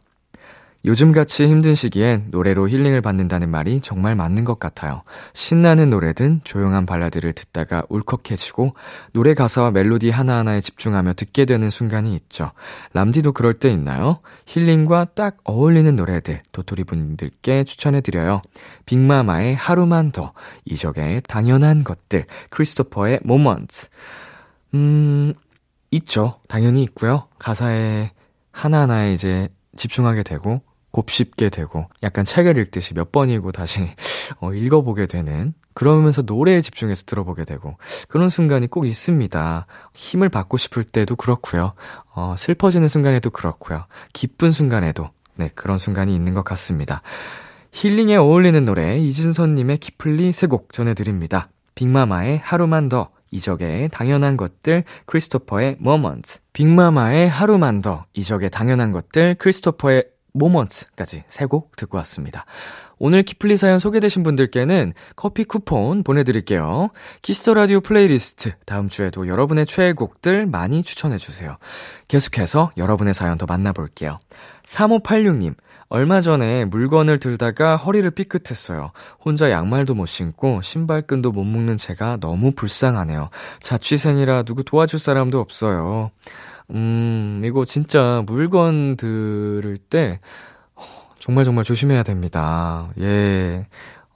요즘같이 0.84 1.46
힘든 1.46 1.76
시기엔 1.76 2.26
노래로 2.30 2.68
힐링을 2.68 3.02
받는다는 3.02 3.48
말이 3.48 3.80
정말 3.80 4.16
맞는 4.16 4.44
것 4.44 4.58
같아요. 4.58 5.02
신나는 5.32 5.90
노래든 5.90 6.40
조용한 6.42 6.86
발라드를 6.86 7.32
듣다가 7.34 7.84
울컥해지고 7.88 8.74
노래 9.12 9.34
가사와 9.34 9.70
멜로디 9.70 10.10
하나하나에 10.10 10.60
집중하며 10.60 11.14
듣게 11.14 11.44
되는 11.44 11.70
순간이 11.70 12.14
있죠. 12.16 12.50
람디도 12.94 13.32
그럴 13.32 13.54
때 13.54 13.70
있나요? 13.70 14.18
힐링과 14.46 15.08
딱 15.14 15.36
어울리는 15.44 15.94
노래들 15.94 16.42
도토리 16.50 16.82
분들께 16.82 17.62
추천해드려요. 17.62 18.42
빅마마의 18.86 19.54
하루만 19.54 20.10
더, 20.10 20.32
이적의 20.64 21.22
당연한 21.28 21.84
것들, 21.84 22.26
크리스토퍼의 22.50 23.20
모먼트. 23.22 23.86
음, 24.74 25.34
있죠. 25.92 26.40
당연히 26.48 26.82
있고요. 26.84 27.28
가사에 27.38 28.10
하나하나에 28.50 29.12
이제 29.12 29.48
집중하게 29.76 30.22
되고 30.24 30.60
곱씹게 30.92 31.48
되고 31.48 31.88
약간 32.02 32.24
책을 32.24 32.56
읽듯이 32.58 32.94
몇 32.94 33.10
번이고 33.12 33.52
다시 33.52 33.90
어, 34.40 34.52
읽어보게 34.52 35.06
되는 35.06 35.54
그러면서 35.74 36.22
노래에 36.22 36.60
집중해서 36.60 37.04
들어보게 37.06 37.44
되고 37.44 37.76
그런 38.08 38.28
순간이 38.28 38.68
꼭 38.68 38.86
있습니다. 38.86 39.66
힘을 39.94 40.28
받고 40.28 40.58
싶을 40.58 40.84
때도 40.84 41.16
그렇고요. 41.16 41.72
어, 42.14 42.34
슬퍼지는 42.36 42.88
순간에도 42.88 43.30
그렇고요. 43.30 43.86
기쁜 44.12 44.50
순간에도 44.50 45.10
네 45.34 45.50
그런 45.54 45.78
순간이 45.78 46.14
있는 46.14 46.34
것 46.34 46.44
같습니다. 46.44 47.02
힐링에 47.72 48.16
어울리는 48.16 48.64
노래 48.64 48.98
이진선님의 48.98 49.78
키플리 49.78 50.32
세 50.32 50.46
곡 50.46 50.74
전해드립니다. 50.74 51.48
빅마마의 51.74 52.38
하루만 52.38 52.90
더 52.90 53.08
이적의 53.32 53.88
당연한 53.90 54.36
것들, 54.36 54.84
Christopher의 55.06 55.76
Moments. 55.80 56.38
빅마마의 56.52 57.28
하루만 57.30 57.80
더, 57.80 58.04
이적의 58.12 58.50
당연한 58.50 58.92
것들, 58.92 59.36
Christopher의 59.38 60.04
Moments까지 60.32 61.24
세 61.28 61.46
곡 61.46 61.76
듣고 61.76 61.98
왔습니다. 61.98 62.46
오늘 62.98 63.24
키플리 63.24 63.56
사연 63.56 63.80
소개되신 63.80 64.22
분들께는 64.22 64.92
커피 65.16 65.42
쿠폰 65.44 66.04
보내드릴게요. 66.04 66.90
Kiss 67.20 67.39
the 67.39 67.54
Radio 67.54 67.80
플레이리스트 67.80 68.52
다음 68.64 68.88
주에도 68.88 69.26
여러분의 69.26 69.66
최애곡들 69.66 70.46
많이 70.46 70.84
추천해주세요. 70.84 71.56
계속해서 72.06 72.70
여러분의 72.76 73.12
사연 73.12 73.38
더 73.38 73.46
만나볼게요. 73.46 74.20
3586님, 74.64 75.56
얼마 75.88 76.20
전에 76.20 76.64
물건을 76.64 77.18
들다가 77.18 77.76
허리를 77.76 78.08
삐끗했어요. 78.12 78.92
혼자 79.22 79.50
양말도 79.50 79.94
못 79.94 80.06
신고 80.06 80.62
신발끈도 80.62 81.32
못 81.32 81.42
묶는 81.44 81.76
제가 81.76 82.18
너무 82.20 82.52
불쌍하네요. 82.52 83.30
자취생이라 83.60 84.44
누구 84.44 84.62
도와줄 84.64 85.00
사람도 85.00 85.40
없어요. 85.40 86.10
음, 86.72 87.42
이거 87.44 87.64
진짜 87.64 88.22
물건 88.26 88.96
들을 88.96 89.76
때 89.76 90.20
정말 91.18 91.44
정말 91.44 91.64
조심해야 91.64 92.02
됩니다. 92.02 92.90
예. 93.00 93.66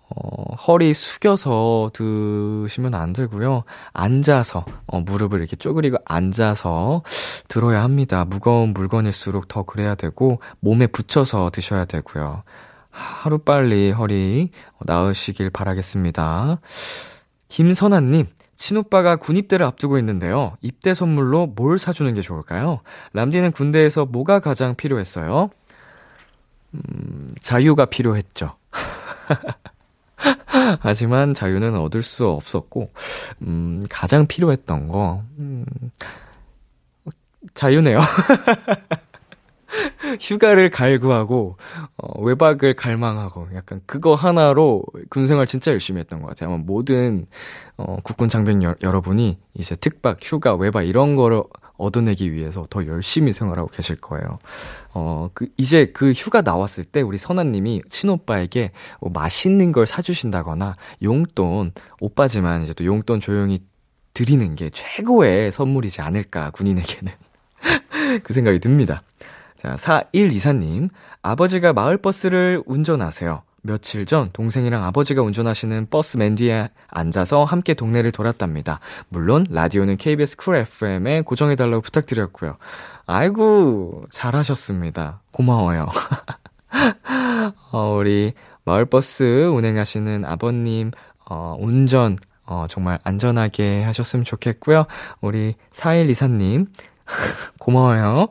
어, 0.08 0.54
허리 0.54 0.94
숙여서 0.94 1.90
드시면 1.92 2.94
안 2.94 3.12
되고요. 3.12 3.64
앉아서, 3.92 4.64
어, 4.86 5.00
무릎을 5.00 5.40
이렇게 5.40 5.56
쪼그리고 5.56 5.98
앉아서 6.04 7.02
들어야 7.48 7.82
합니다. 7.82 8.24
무거운 8.24 8.72
물건일수록 8.72 9.48
더 9.48 9.64
그래야 9.64 9.96
되고, 9.96 10.40
몸에 10.60 10.86
붙여서 10.86 11.50
드셔야 11.52 11.86
되고요. 11.86 12.44
하루빨리 12.90 13.90
허리 13.90 14.50
나으시길 14.80 15.50
바라겠습니다. 15.50 16.60
김선아님, 17.48 18.26
친오빠가 18.56 19.16
군입대를 19.16 19.64
앞두고 19.66 19.98
있는데요. 19.98 20.56
입대 20.60 20.94
선물로 20.94 21.46
뭘 21.46 21.78
사주는 21.78 22.12
게 22.14 22.22
좋을까요? 22.22 22.80
람디는 23.12 23.52
군대에서 23.52 24.06
뭐가 24.06 24.40
가장 24.40 24.74
필요했어요? 24.74 25.50
음, 26.74 27.34
자유가 27.40 27.86
필요했죠. 27.86 28.56
하지만 30.80 31.34
자유는 31.34 31.76
얻을 31.76 32.02
수 32.02 32.26
없었고, 32.26 32.90
음, 33.42 33.82
가장 33.90 34.26
필요했던 34.26 34.88
거, 34.88 35.22
음, 35.38 35.64
자유네요. 37.54 38.00
휴가를 40.20 40.70
갈구하고, 40.70 41.56
어, 41.96 42.22
외박을 42.22 42.74
갈망하고, 42.74 43.48
약간 43.54 43.80
그거 43.86 44.14
하나로 44.14 44.84
군생활 45.10 45.46
진짜 45.46 45.72
열심히 45.72 46.00
했던 46.00 46.20
것 46.20 46.28
같아요. 46.28 46.50
아마 46.50 46.62
모든, 46.64 47.26
어, 47.76 47.96
국군 48.02 48.28
장병 48.28 48.62
여, 48.62 48.74
여러분이 48.82 49.38
이제 49.54 49.74
특박, 49.74 50.18
휴가, 50.22 50.54
외박 50.54 50.82
이런 50.82 51.14
거를 51.14 51.42
얻어내기 51.78 52.32
위해서 52.32 52.66
더 52.70 52.86
열심히 52.86 53.32
생활하고 53.32 53.68
계실 53.68 53.96
거예요. 53.96 54.38
어, 54.94 55.28
그, 55.34 55.48
이제 55.56 55.86
그 55.86 56.12
휴가 56.12 56.40
나왔을 56.40 56.84
때 56.84 57.02
우리 57.02 57.18
선아님이 57.18 57.82
친오빠에게 57.90 58.72
뭐 59.00 59.10
맛있는 59.12 59.72
걸 59.72 59.86
사주신다거나 59.86 60.76
용돈, 61.02 61.72
오빠지만 62.00 62.62
이제 62.62 62.72
또 62.72 62.84
용돈 62.84 63.20
조용히 63.20 63.62
드리는 64.14 64.54
게 64.54 64.70
최고의 64.70 65.52
선물이지 65.52 66.00
않을까, 66.00 66.50
군인에게는. 66.52 67.12
그 68.22 68.32
생각이 68.32 68.58
듭니다. 68.60 69.02
자, 69.66 69.74
4124님. 69.74 70.90
아버지가 71.22 71.72
마을버스를 71.72 72.62
운전하세요. 72.66 73.42
며칠 73.62 74.06
전 74.06 74.30
동생이랑 74.32 74.84
아버지가 74.84 75.22
운전하시는 75.22 75.88
버스 75.90 76.18
맨 76.18 76.36
뒤에 76.36 76.70
앉아서 76.88 77.42
함께 77.42 77.74
동네를 77.74 78.12
돌았답니다. 78.12 78.78
물론 79.08 79.44
라디오는 79.50 79.96
KBS 79.96 80.36
Cool 80.36 80.54
FM에 80.54 81.22
고정해달라고 81.22 81.80
부탁드렸고요. 81.80 82.54
아이고 83.06 84.04
잘하셨습니다. 84.12 85.22
고마워요. 85.32 85.88
어, 87.72 87.96
우리 87.98 88.34
마을버스 88.64 89.48
운행하시는 89.48 90.24
아버님 90.24 90.92
어, 91.28 91.56
운전 91.58 92.18
어, 92.44 92.66
정말 92.68 93.00
안전하게 93.02 93.82
하셨으면 93.82 94.24
좋겠고요. 94.24 94.86
우리 95.20 95.56
4124님 95.72 96.68
고마워요. 97.58 98.28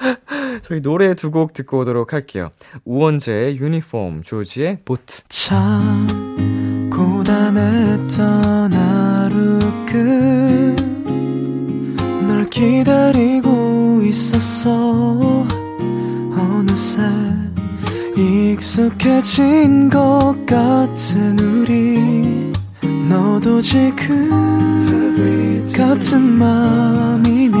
저희 0.62 0.80
노래 0.82 1.14
두 1.14 1.30
곡 1.30 1.52
듣고 1.52 1.78
오도록 1.80 2.12
할게요. 2.12 2.50
우원재의 2.84 3.58
유니폼, 3.58 4.22
조지의 4.24 4.78
보트. 4.84 5.22
참 5.28 6.06
고단했던 6.90 8.72
하루 8.72 9.58
끝널 12.16 12.48
기다리고 12.50 14.02
있었어 14.04 15.46
어느새 16.36 17.02
익숙해진 18.16 19.88
것 19.88 20.34
같은 20.46 21.38
우리 21.38 22.50
너도 23.08 23.60
지금 23.60 24.28
같은 25.76 26.20
맘이면 26.20 27.60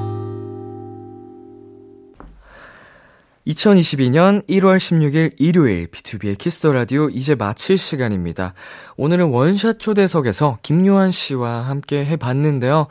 2022년 3.47 4.45
1월 4.47 4.77
16일 4.77 5.33
일요일 5.37 5.87
BTOB의 5.87 6.37
Kiss 6.37 6.61
the 6.61 6.73
Radio 6.73 7.09
이제 7.09 7.33
마칠 7.33 7.77
시간입니다. 7.77 8.53
오늘은 8.97 9.29
원샷 9.29 9.79
초대석에서 9.79 10.59
김요한 10.61 11.09
씨와 11.09 11.67
함께 11.67 12.05
해 12.05 12.17
봤는데요. 12.17 12.85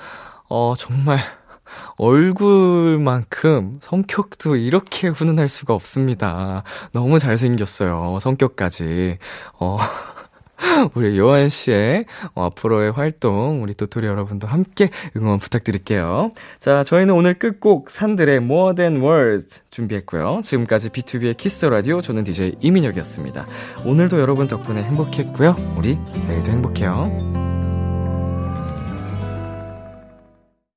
어, 0.49 0.75
정말 0.77 1.21
얼굴만큼 1.99 3.79
성격도 3.81 4.57
이렇게 4.57 5.07
훈훈할 5.09 5.49
수가 5.49 5.73
없습니다. 5.75 6.65
너무 6.91 7.21
잘생겼어요. 7.21 8.19
성격까지. 8.21 9.19
어, 9.61 9.79
우리 10.95 11.19
요한 11.19 11.49
씨의 11.49 12.05
어, 12.35 12.47
앞으로의 12.47 12.93
활동, 12.93 13.63
우리 13.63 13.75
도토리 13.75 14.07
여러분도 14.07 14.47
함께 14.47 14.91
응원 15.17 15.39
부탁드릴게요. 15.39 16.33
자, 16.59 16.85
저희는 16.85 17.15
오늘 17.15 17.35
끝곡 17.35 17.91
산들의 17.91 18.37
More 18.37 18.75
Than 18.75 19.03
Words 19.03 19.63
준비했고요. 19.71 20.41
지금까지 20.45 20.91
B2B의 20.91 21.37
키스 21.37 21.67
라디오, 21.67 22.01
저는 22.01 22.25
DJ 22.25 22.57
이민혁이었습니다. 22.61 23.47
오늘도 23.85 24.21
여러분 24.21 24.49
덕분에 24.49 24.83
행복했고요. 24.83 25.75
우리 25.77 25.99
내일도 26.27 26.53
행복해요. 26.53 27.70